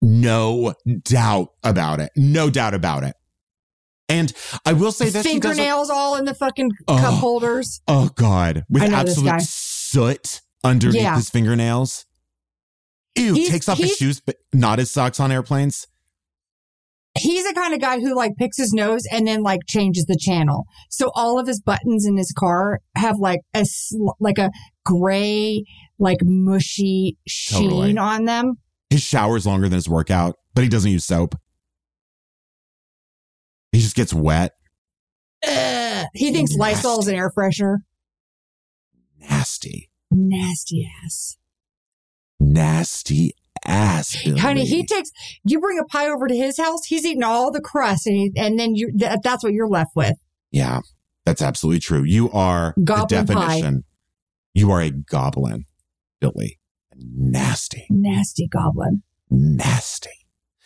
[0.00, 0.74] No
[1.04, 2.10] doubt about it.
[2.16, 3.14] No doubt about it.
[4.12, 4.32] And
[4.66, 5.26] I will say this.
[5.26, 6.98] Fingernails all in the fucking Oh.
[6.98, 7.80] cup holders.
[7.88, 11.16] Oh God, with I know this absolute soot underneath Yeah.
[11.16, 12.04] his fingernails.
[13.16, 15.86] Ew, He's- takes off his shoes, but not his socks on airplanes.
[17.18, 20.16] He's the kind of guy who like picks his nose and then like changes the
[20.18, 20.64] channel.
[20.90, 23.64] So all of his buttons in his car have like a
[24.18, 24.50] like a
[24.84, 25.64] gray,
[25.98, 27.96] like mushy sheen Totally.
[27.98, 28.54] on them.
[28.88, 31.34] His shower's longer than his workout, but he doesn't use soap.
[33.72, 34.52] He just gets wet.
[35.46, 36.06] Ugh.
[36.14, 37.78] He thinks Lysol's an air freshener.
[39.18, 39.90] Nasty.
[40.10, 41.36] Nasty ass.
[42.38, 44.22] Nasty ass.
[44.24, 44.38] Billy.
[44.38, 45.10] Honey, he takes
[45.44, 46.84] you bring a pie over to his house.
[46.84, 49.92] He's eating all the crust, and he, and then you th- that's what you're left
[49.94, 50.16] with.
[50.50, 50.80] Yeah,
[51.24, 52.02] that's absolutely true.
[52.02, 53.40] You are Goblin the pie.
[53.46, 53.84] definition.
[54.54, 55.64] You are a goblin,
[56.20, 56.58] Billy.
[56.94, 59.02] Nasty, Nasty goblin.
[59.30, 60.10] nasty.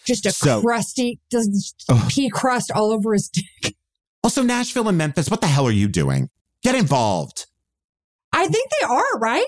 [0.07, 1.75] Just a So- crusty, does
[2.09, 3.77] pea crust all over his dick.
[4.23, 5.31] Also, Nashville and Memphis.
[5.31, 6.31] What the hell are you doing?
[6.63, 7.47] Get involved.
[8.33, 9.45] I think they are right.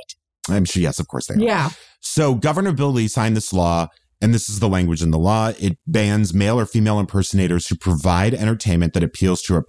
[0.48, 0.82] I'm sure.
[0.82, 1.38] Yes, of course they are.
[1.40, 1.70] Yeah.
[2.00, 3.88] So Governor Bill Lee signed this law,
[4.20, 5.52] and this is the language in the law.
[5.58, 9.62] It bans male or female impersonators who provide entertainment that appeals to a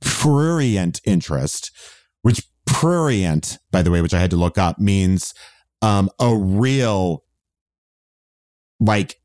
[0.00, 1.70] prurient interest,
[2.22, 5.34] which prurient, by the way, which I had to look up, means
[5.82, 7.24] um, a real,
[8.80, 9.16] like,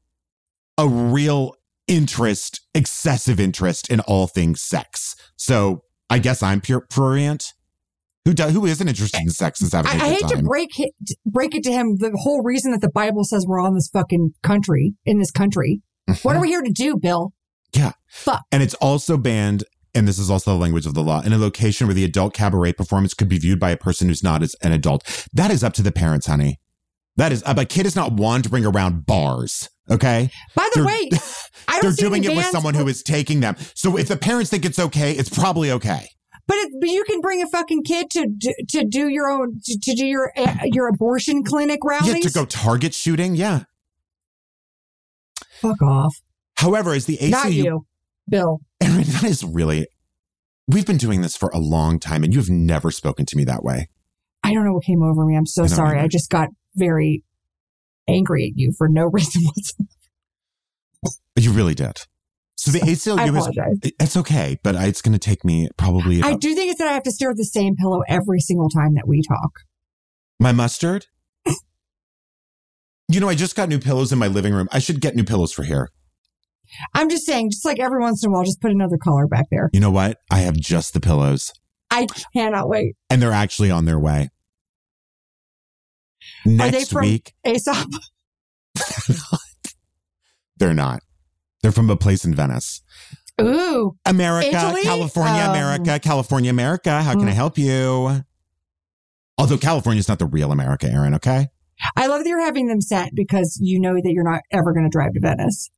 [0.79, 1.55] a real
[1.87, 5.15] interest, excessive interest in all things sex.
[5.35, 7.53] So I guess I'm pure prurient.
[8.25, 8.53] Who does?
[8.53, 10.93] Who isn't interested in sex is having I, I hate to break it,
[11.25, 11.97] break it to him.
[11.97, 15.81] The whole reason that the Bible says we're on this fucking country in this country.
[16.09, 16.27] Mm-hmm.
[16.27, 17.33] What are we here to do, Bill?
[17.73, 17.93] Yeah.
[18.07, 18.43] Fuck.
[18.51, 19.63] And it's also banned,
[19.95, 22.33] and this is also the language of the law, in a location where the adult
[22.33, 25.27] cabaret performance could be viewed by a person who's not as an adult.
[25.33, 26.59] That is up to the parents, honey.
[27.15, 29.69] That is, uh, a kid is not wandering around bars.
[29.91, 30.29] Okay.
[30.55, 31.09] By the They're- way,
[31.67, 33.55] I don't They're doing it with someone who is taking them.
[33.75, 36.07] So if the parents think it's okay, it's probably okay.
[36.47, 39.59] But, it, but you can bring a fucking kid to do- to do your own
[39.65, 42.07] to, to do your uh, your abortion clinic rallies.
[42.15, 43.35] Yeah, to go target shooting.
[43.35, 43.63] Yeah.
[45.61, 46.15] Fuck off.
[46.55, 47.85] However, as the ACU, Not you,
[48.29, 48.59] Bill.
[48.81, 49.87] Erin, that is really,
[50.67, 53.63] we've been doing this for a long time and you've never spoken to me that
[53.63, 53.89] way.
[54.43, 55.35] I don't know what came over me.
[55.35, 55.99] I'm so I sorry.
[55.99, 57.23] I just got very
[58.09, 59.89] angry at you for no reason whatsoever.
[61.35, 61.97] You really did.
[62.57, 63.77] So the I ACLU is, apologize.
[63.83, 66.89] it's okay, but I- it's going to take me probably I do think it's that
[66.89, 69.51] I have to stare at the same pillow every single time that we talk.
[70.41, 71.05] My mustard?
[73.07, 74.67] you know, I just got new pillows in my living room.
[74.71, 75.89] I should get new pillows for here.
[76.93, 79.45] I'm just saying, just like every once in a while, just put another color back
[79.49, 79.69] there.
[79.73, 80.17] You know what?
[80.29, 81.51] I have just the pillows,
[81.89, 82.05] I
[82.35, 82.95] cannot wait.
[83.09, 84.29] and they're actually on their way.
[86.45, 87.87] Are Next they from week, Aesop?
[90.57, 91.01] they're not.
[91.61, 92.81] They're from a place in Venice.
[93.41, 94.83] Ooh, America, Italy?
[94.83, 97.01] California, Um, America, California, America.
[97.01, 97.35] How can I Mm.
[97.35, 98.23] help you?
[99.37, 101.47] Although California is not the real America, Erin, okay?
[101.95, 104.83] I love that you're having them sent because you know that you're not ever going
[104.83, 105.69] to drive to Venice.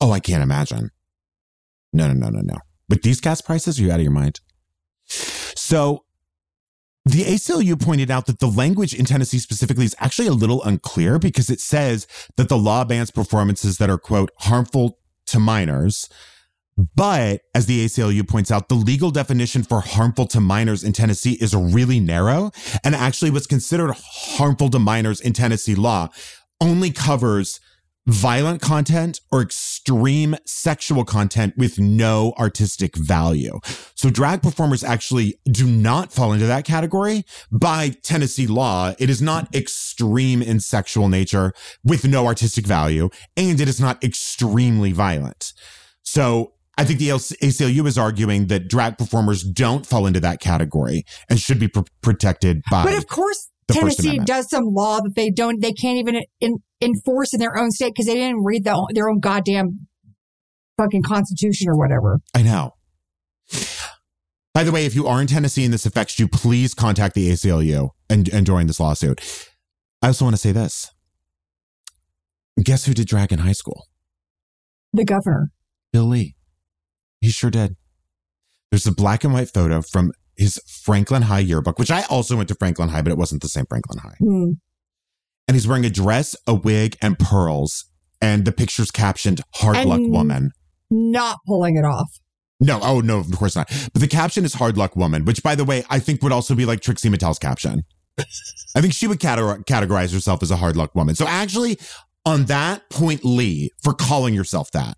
[0.00, 0.90] Oh, I can't imagine.
[1.92, 2.56] No, no, no, no, no.
[2.88, 4.40] With these gas prices, are you out of your mind?
[5.06, 6.04] So
[7.10, 11.18] the ACLU pointed out that the language in Tennessee specifically is actually a little unclear
[11.18, 12.06] because it says
[12.36, 16.08] that the law bans performances that are, quote, harmful to minors.
[16.94, 21.36] But as the ACLU points out, the legal definition for harmful to minors in Tennessee
[21.40, 22.52] is really narrow.
[22.84, 26.08] And actually, what's considered harmful to minors in Tennessee law
[26.60, 27.60] only covers
[28.06, 33.60] violent content or extreme sexual content with no artistic value.
[33.94, 38.94] So drag performers actually do not fall into that category by Tennessee law.
[38.98, 41.52] It is not extreme in sexual nature
[41.84, 45.52] with no artistic value, and it is not extremely violent.
[46.02, 51.04] So I think the ACLU is arguing that drag performers don't fall into that category
[51.28, 52.84] and should be pr- protected by.
[52.84, 57.32] But of course, Tennessee does some law that they don't, they can't even in, enforce
[57.32, 59.86] in their own state because they didn't read the, their own goddamn
[60.76, 62.20] fucking constitution or whatever.
[62.34, 62.74] I know.
[64.52, 67.30] By the way, if you are in Tennessee and this affects you, please contact the
[67.30, 69.20] ACLU and, and join this lawsuit.
[70.02, 70.90] I also want to say this.
[72.62, 73.86] Guess who did drag in high school?
[74.92, 75.50] The governor.
[75.92, 76.34] Bill Lee.
[77.20, 77.76] He sure did.
[78.70, 82.48] There's a black and white photo from his Franklin High yearbook, which I also went
[82.48, 84.16] to Franklin High, but it wasn't the same Franklin High.
[84.18, 84.52] Hmm.
[85.46, 87.84] And he's wearing a dress, a wig, and pearls.
[88.20, 90.50] And the picture's captioned "Hard And- Luck Woman."
[90.90, 92.10] Not pulling it off.
[92.58, 93.68] No, oh no, of course not.
[93.92, 96.54] But the caption is "Hard Luck Woman," which, by the way, I think would also
[96.54, 97.82] be like Trixie Mattel's caption.
[98.74, 101.14] I think she would categor- categorize herself as a hard luck woman.
[101.14, 101.78] So actually,
[102.26, 104.96] on that point, Lee, for calling yourself that.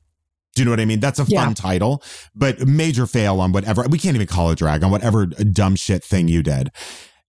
[0.55, 1.01] Do you know what I mean?
[1.01, 1.55] That's a fun Yeah.
[1.55, 2.03] title,
[2.35, 3.87] but major fail on whatever.
[3.89, 6.71] We can't even call it drag on whatever dumb shit thing you did.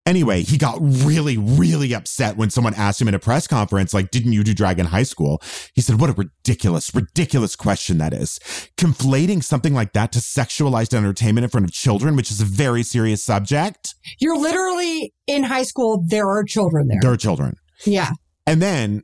[0.06, 4.12] Anyway, he got really, really upset when someone asked him in a press conference, like,
[4.12, 5.42] didn't you do drag in high school?
[5.74, 8.38] He said, what a ridiculous, ridiculous question that is.
[8.76, 12.84] Conflating something like that to sexualized entertainment in front of children, which is a very
[12.84, 13.96] serious subject.
[14.20, 16.04] You're literally in high school.
[16.06, 17.00] There are children there.
[17.02, 17.56] There are children.
[17.86, 18.12] yeah.
[18.46, 19.04] And then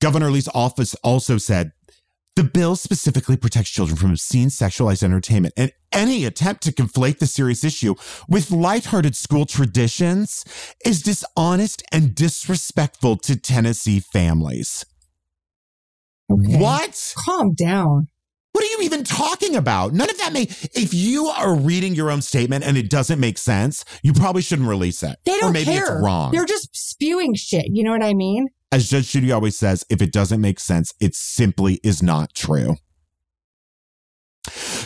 [0.00, 1.70] Governor Lee's office also said
[2.36, 7.26] the bill specifically protects children from obscene sexualized entertainment and any attempt to conflate the
[7.26, 7.94] serious issue
[8.28, 10.44] with lighthearted school traditions
[10.84, 14.84] is dishonest and disrespectful to Tennessee families.
[16.30, 16.58] Okay.
[16.58, 17.14] What?
[17.16, 18.08] Calm down.
[18.52, 19.92] What are you even talking about?
[19.92, 20.42] None of that may.
[20.42, 24.68] If you are reading your own statement and it doesn't make sense, you probably shouldn't
[24.68, 25.16] release it.
[25.24, 25.82] They don't or maybe care.
[25.82, 26.32] it's wrong.
[26.32, 27.66] They're just spewing shit.
[27.68, 28.48] You know what I mean?
[28.72, 32.76] As Judge Judy always says, if it doesn't make sense, it simply is not true.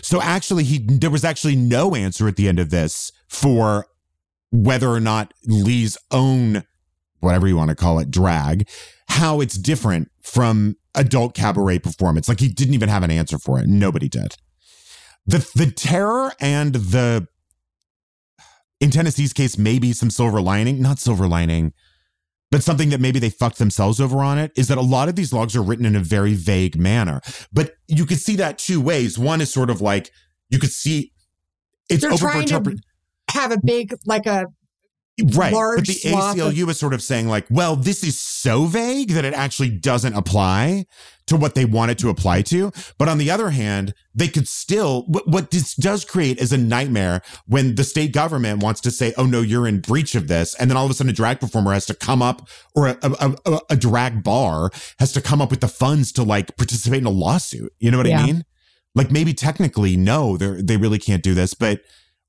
[0.02, 3.86] So actually, he there was actually no answer at the end of this for
[4.50, 6.64] whether or not Lee's own,
[7.20, 8.68] whatever you want to call it, drag,
[9.08, 12.28] how it's different from adult cabaret performance.
[12.28, 13.66] Like he didn't even have an answer for it.
[13.66, 14.36] Nobody did.
[15.26, 17.28] The the terror and the
[18.80, 21.74] in Tennessee's case, maybe some silver lining, not silver lining
[22.50, 25.16] but something that maybe they fucked themselves over on it is that a lot of
[25.16, 27.20] these logs are written in a very vague manner.
[27.52, 29.18] But you could see that two ways.
[29.18, 30.10] One is sort of like
[30.48, 31.12] you could see
[31.88, 32.80] it's They're open for trying to interpret.
[33.30, 34.46] have a big, like a
[35.22, 35.52] Right.
[35.52, 38.66] large But the swath of- ACLU is sort of saying, like, well, this is so
[38.66, 40.86] vague that it actually doesn't apply
[41.26, 42.72] to what they want it to apply to.
[42.98, 46.58] But on the other hand, they could still, what, what this does create is a
[46.58, 50.54] nightmare when the state government wants to say, oh no, you're in breach of this.
[50.56, 52.98] And then all of a sudden a drag performer has to come up or a,
[53.02, 56.98] a, a, a drag bar has to come up with the funds to like participate
[56.98, 57.72] in a lawsuit.
[57.78, 58.22] You know what Yeah.
[58.22, 58.44] I mean?
[58.96, 61.80] Like maybe technically, no, they they really can't do this, but,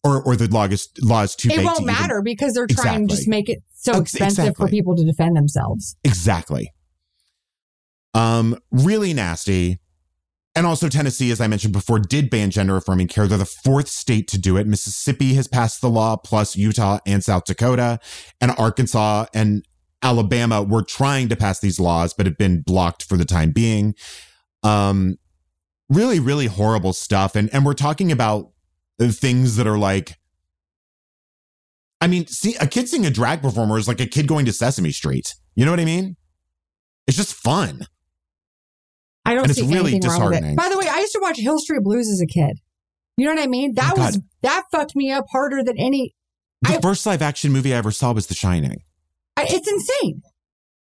[0.04, 2.68] or, or the law is, law is too it won't to even- matter because they're
[2.68, 5.96] trying to just make it so Ex- expensive for people to defend themselves.
[6.04, 6.72] Exactly.
[8.14, 9.80] Um, really nasty.
[10.54, 13.26] And also Tennessee, as I mentioned before, did ban gender affirming care.
[13.26, 14.68] They're the fourth state to do it.
[14.68, 18.00] Mississippi has passed the law, plus Utah and South Dakota,
[18.42, 19.64] and Arkansas and
[20.04, 23.96] Alabama were trying to pass these laws, but have been blocked for the time being.
[24.62, 25.16] Um,
[25.90, 27.36] really, really horrible stuff.
[27.36, 28.50] And and we're talking about
[29.10, 30.18] things that are like
[32.04, 34.52] I mean, see, a kid seeing a drag performer is like a kid going to
[34.54, 35.36] Sesame Street.
[35.56, 36.16] You know what I mean?
[37.06, 37.86] It's just fun.
[39.24, 40.58] I don't And it's see really anything wrong with it.
[40.58, 42.58] By the way, I used to watch Hill Street Blues as a kid.
[43.18, 43.72] You know what I mean?
[43.78, 46.16] Oh that Oh, was that fucked me up harder than any.
[46.64, 48.82] The I- first live action movie I ever saw was The Shining.
[49.38, 50.22] I, it's insane.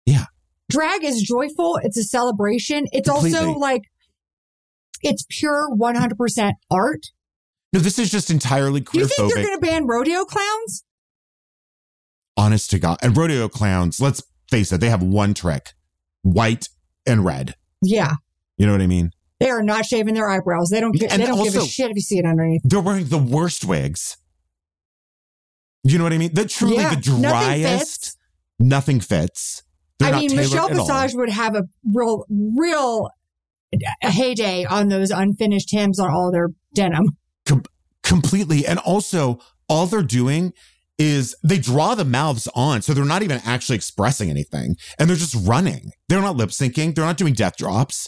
[0.05, 0.25] Yeah.
[0.69, 1.79] Drag is joyful.
[1.83, 2.85] It's a celebration.
[2.91, 3.83] It's also like
[5.01, 7.05] it's pure 100% art.
[7.75, 10.85] No, this is just entirely Do you think they're going to ban rodeo clowns?
[12.37, 12.97] honest to God.
[13.01, 15.73] And rodeo clowns, let's face it, they have one trick
[16.21, 16.69] white
[17.05, 17.55] and red.
[17.81, 18.13] Yeah.
[18.57, 19.11] You know what I mean?
[19.41, 20.69] They are not shaving their eyebrows.
[20.69, 20.93] They don't.
[20.93, 22.61] Give, they don't give a shit if you see it underneath.
[22.63, 24.15] They're wearing the worst wigs.
[25.83, 26.33] You know what I mean?
[26.33, 27.99] The truly Yeah, the nothing driest.
[28.01, 28.17] fits.
[28.57, 29.63] Nothing fits.
[30.01, 30.69] I not mean, Michelle.
[30.69, 31.63] Visage would have a
[31.93, 33.09] real, real
[34.01, 37.17] a heyday on those unfinished hems on all their denim.
[38.15, 38.65] Completely.
[38.65, 40.53] And also, all they're doing
[40.97, 45.17] is they draw the mouths on, so they're not even actually expressing anything, and they're
[45.17, 45.91] just running.
[46.07, 46.95] They're not lip syncing.
[46.95, 48.07] They're not doing death drops.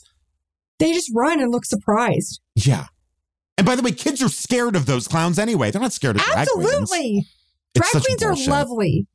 [0.80, 2.39] They just run and look surprised.
[2.55, 2.86] Yeah.
[3.58, 5.72] And by the way, kids are scared of those clowns anyway.
[5.72, 6.72] They're not scared of drag queens.
[6.72, 7.26] Absolutely.
[7.74, 8.47] Drag queens are bullshit.
[8.47, 9.08] lovely.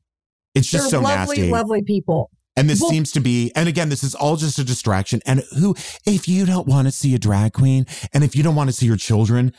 [0.55, 1.51] It's just They're so lovely, nasty.
[1.51, 2.30] lovely people.
[2.55, 5.20] And this Well- seems to be, and again, this is all just a distraction.
[5.24, 5.74] And who,
[6.05, 8.76] if you don't want to see a drag queen, and if you don't want to
[8.76, 9.53] see your children,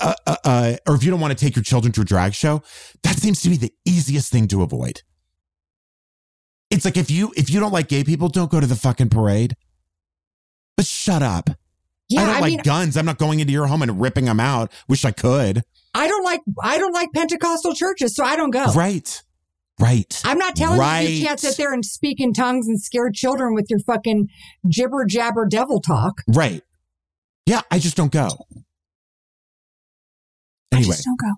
[0.00, 2.34] uh, uh, uh, or if you don't want to take your children to a drag
[2.34, 2.62] show,
[3.02, 5.02] that seems to be the easiest thing to avoid.
[6.70, 9.08] It's like if you if you don't like gay people, don't go to the fucking
[9.08, 9.56] parade.
[10.76, 11.50] But shut up.
[12.08, 12.96] Yeah, I don't I, like mean, guns.
[12.96, 14.70] I'm not going into your home and ripping them out.
[14.88, 15.62] Wish I could.
[15.94, 18.72] I don't like I don't like Pentecostal churches, so I don't go.
[18.72, 19.22] Right.
[19.78, 20.20] Right.
[20.24, 21.08] I'm not telling you Right.
[21.08, 24.28] you can't sit there and speak in tongues and scare children with your fucking
[24.68, 26.22] jibber jabber devil talk.
[26.26, 26.62] Right.
[27.44, 28.28] Yeah, I just don't go.
[30.72, 31.32] I Anyway, just don't go.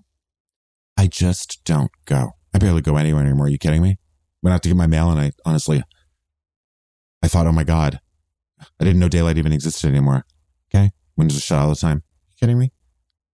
[0.97, 2.31] I just don't go.
[2.53, 3.45] I barely go anywhere anymore.
[3.45, 3.97] Are you kidding me?
[4.41, 5.83] Went out to get my mail and I honestly,
[7.21, 7.99] I thought, oh my God,
[8.79, 10.25] I didn't know daylight even existed anymore.
[10.73, 10.91] Okay.
[11.17, 12.03] Windows are shut all the time.
[12.29, 12.71] You kidding me?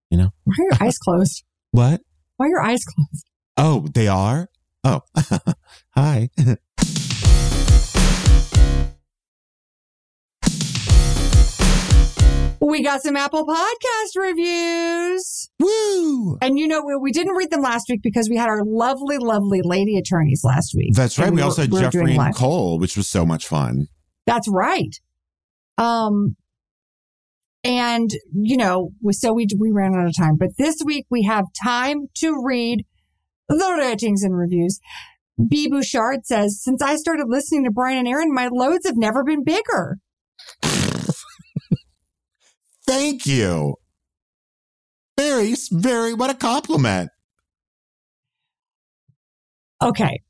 [0.10, 0.30] You know?
[0.44, 1.44] Why are your eyes closed?
[1.72, 2.02] What?
[2.38, 3.26] Why are your eyes closed?
[3.58, 4.50] Oh, they are?
[4.88, 5.02] Oh,
[5.96, 6.30] hi.
[12.62, 15.50] We got some Apple Podcast reviews.
[15.60, 16.38] Woo!
[16.42, 19.18] And you know, we, we didn't read them last week because we had our lovely,
[19.20, 20.94] lovely lady attorneys last week.
[20.96, 21.32] That's right.
[21.32, 22.36] We, were- also had were doing Jeffrey and.
[22.36, 23.88] Cole, which was so much fun.
[24.26, 25.00] That's right.
[25.78, 26.36] Um,
[27.64, 31.24] and you know, we- so we we ran out of time, but this week we
[31.24, 32.86] have time to read
[33.48, 34.80] the ratings and reviews.
[35.50, 35.68] B.
[35.70, 39.44] Bouchard says, since I started listening to Bryan and Erin, my loads have never been
[39.44, 39.98] bigger.
[42.88, 43.76] Thank you.
[45.18, 47.10] Very, very, what a compliment.
[49.82, 50.22] Okay.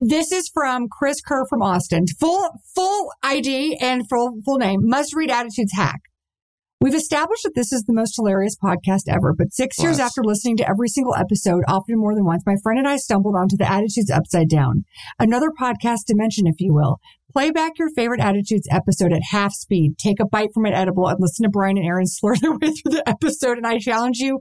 [0.00, 2.06] This is from Chris Kerr from Austin.
[2.06, 4.80] Full full ID and full full name.
[4.84, 6.00] Must read Attitudes Hack.
[6.80, 10.56] We've established that this is the most hilarious podcast ever, but six years after listening
[10.58, 13.68] to every single episode, often more than once, my friend and I stumbled onto the
[13.68, 14.84] Attitudes Upside Down,
[15.18, 17.00] another podcast dimension, if you will.
[17.32, 21.08] Play back your favorite Attitudes episode at half speed, take a bite from an edible,
[21.08, 23.58] and listen to Bryan and Erin slur their way through the episode.
[23.58, 24.38] And I challenge you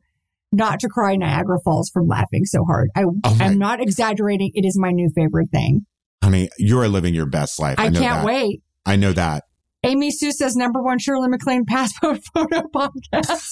[0.52, 2.90] not to cry Niagara Falls from laughing so hard.
[2.96, 4.52] I Oh am not exaggerating.
[4.54, 5.88] It is my new favorite thing.
[6.24, 7.80] Honey, you are living your best life.
[7.80, 8.26] I, I, can't that.
[8.26, 8.62] wait.
[8.86, 9.46] I know that.
[9.88, 13.50] Amy Sue says number one Shirley MacLaine passport photo podcast.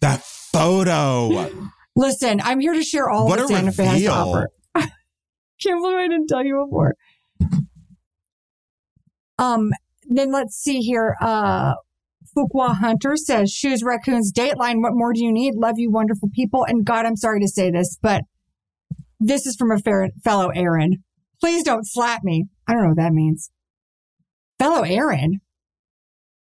[0.00, 1.50] That photo.
[1.96, 4.48] Listen, I'm here to share all what that a Santa Fe has to offer.
[4.74, 6.94] Can't believe I didn't tell you before.
[9.38, 9.72] Um,
[10.08, 11.16] then let's see here.
[11.20, 11.74] Uh,
[12.36, 14.80] Fuqua Hunter says, Shoes, Raccoons, Dateline.
[14.82, 15.54] What more do you need?
[15.54, 16.64] Love you, wonderful people.
[16.64, 18.22] And God, I'm sorry to say this, but
[19.20, 19.78] this is from a
[20.24, 21.02] fellow Erin.
[21.40, 22.46] Please don't slap me.
[22.68, 23.50] I don't know what that means.
[24.62, 25.40] Fellow Erin.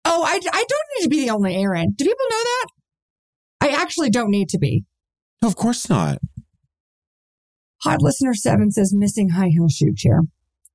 [0.06, 1.96] Oh, I, I don't need to be the only Erin.
[1.98, 2.68] Do people know that?
[3.62, 4.86] I actually don't need to be.
[5.42, 6.20] No, of course not.
[7.82, 10.20] Hot listener seven says missing high heel shoe chair.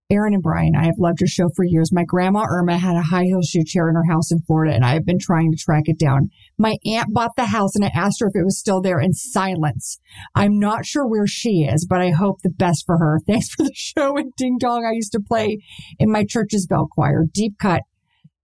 [0.09, 1.93] Erin and Bryan, I have loved your show for years.
[1.93, 4.85] My grandma Irma had a high heel shoe chair in her house in Florida, and
[4.85, 6.31] I have been trying to track it down.
[6.57, 9.15] My aunt bought the house, and I asked her if it was still there in
[9.15, 9.99] silence.
[10.33, 13.19] I'm not sure where she is, but I hope the best for her.
[13.27, 14.85] Thanks for the show and ding dong.
[14.85, 15.59] I used to play
[15.99, 17.25] in my church's bell choir.
[17.33, 17.83] Deep cut.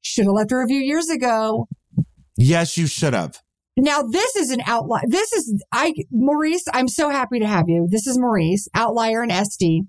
[0.01, 1.69] Should have left her a review years ago.
[2.37, 3.41] Yes, you should have.
[3.77, 5.03] Now this is an outlier.
[5.07, 6.65] This is I Maurice.
[6.75, 7.87] I'm so happy to have you.
[7.89, 9.83] This is Maurice, outlier and SD.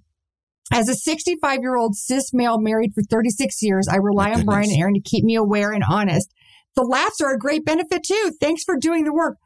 [0.74, 4.69] As a 65 year old cis male married for 36 years, I rely on Bryan
[4.71, 6.34] and Erin to keep me aware and honest.
[6.76, 8.32] The laughs are a great benefit too.
[8.41, 9.38] Thanks for doing the work.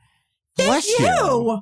[0.55, 1.05] Thank Bless you.
[1.05, 1.61] you.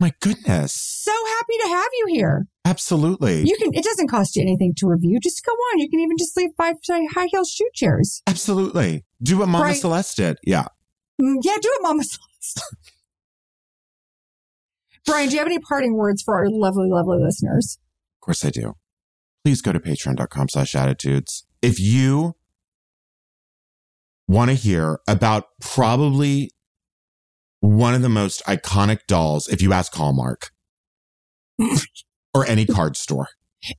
[0.00, 0.72] My goodness.
[0.72, 2.46] So happy to have you here.
[2.64, 3.42] Absolutely.
[3.46, 3.72] You can.
[3.74, 5.20] It doesn't cost you anything to review.
[5.20, 5.78] Just go on.
[5.78, 8.22] You can even just leave five high heel shoe chairs.
[8.26, 9.04] Absolutely.
[9.22, 9.76] Do what Mama Right.
[9.80, 10.38] Celeste did.
[10.42, 10.64] Yeah.
[11.20, 12.62] Mm, Yeah, do what Mama Celeste.
[15.04, 17.78] Bryan, do you have any parting words for our lovely, lovely listeners?
[18.16, 18.74] Of course I do.
[19.44, 21.44] Please go to patreon.com slash attitudes.
[21.60, 22.34] If you
[24.28, 26.50] want to hear about probably
[27.60, 30.50] one of the most iconic dolls, if you ask Hallmark
[32.34, 33.28] or any card store,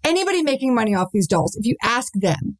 [0.05, 2.57] Anybody making money off these dolls, if you ask them,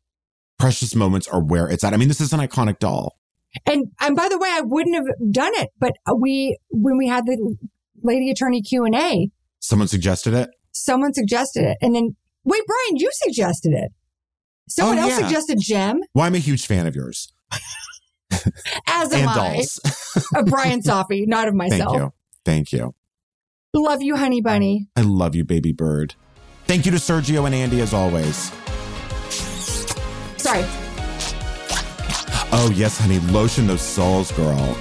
[0.60, 1.94] precious moments are where it's at.
[1.94, 3.16] I mean, this is an iconic doll.
[3.66, 7.08] and and by the way, I wouldn't have done it, but uh, we when we
[7.08, 7.56] had the
[8.02, 9.30] lady attorney Q and A,
[9.62, 10.50] Someone suggested it.
[10.74, 13.92] someone suggested it, and then wait, Bryan, you suggested it.
[14.70, 15.28] Someone Oh, else yeah.
[15.28, 17.32] suggested Gem, Well, I'm a huge fan of yours
[18.88, 19.80] as am and I, dolls.
[20.36, 21.92] of Bryan Safi, not of myself.
[21.92, 22.14] Thank you.
[22.46, 22.96] Thank you.
[23.76, 24.88] Love you, honey bunny.
[24.96, 26.16] I love you, baby bird.
[26.66, 28.52] Thank you to Sergio and Andy as always.
[30.38, 30.64] Sorry.
[32.56, 33.20] Oh, yes, honey.
[33.20, 34.78] Lotion those soles, girl.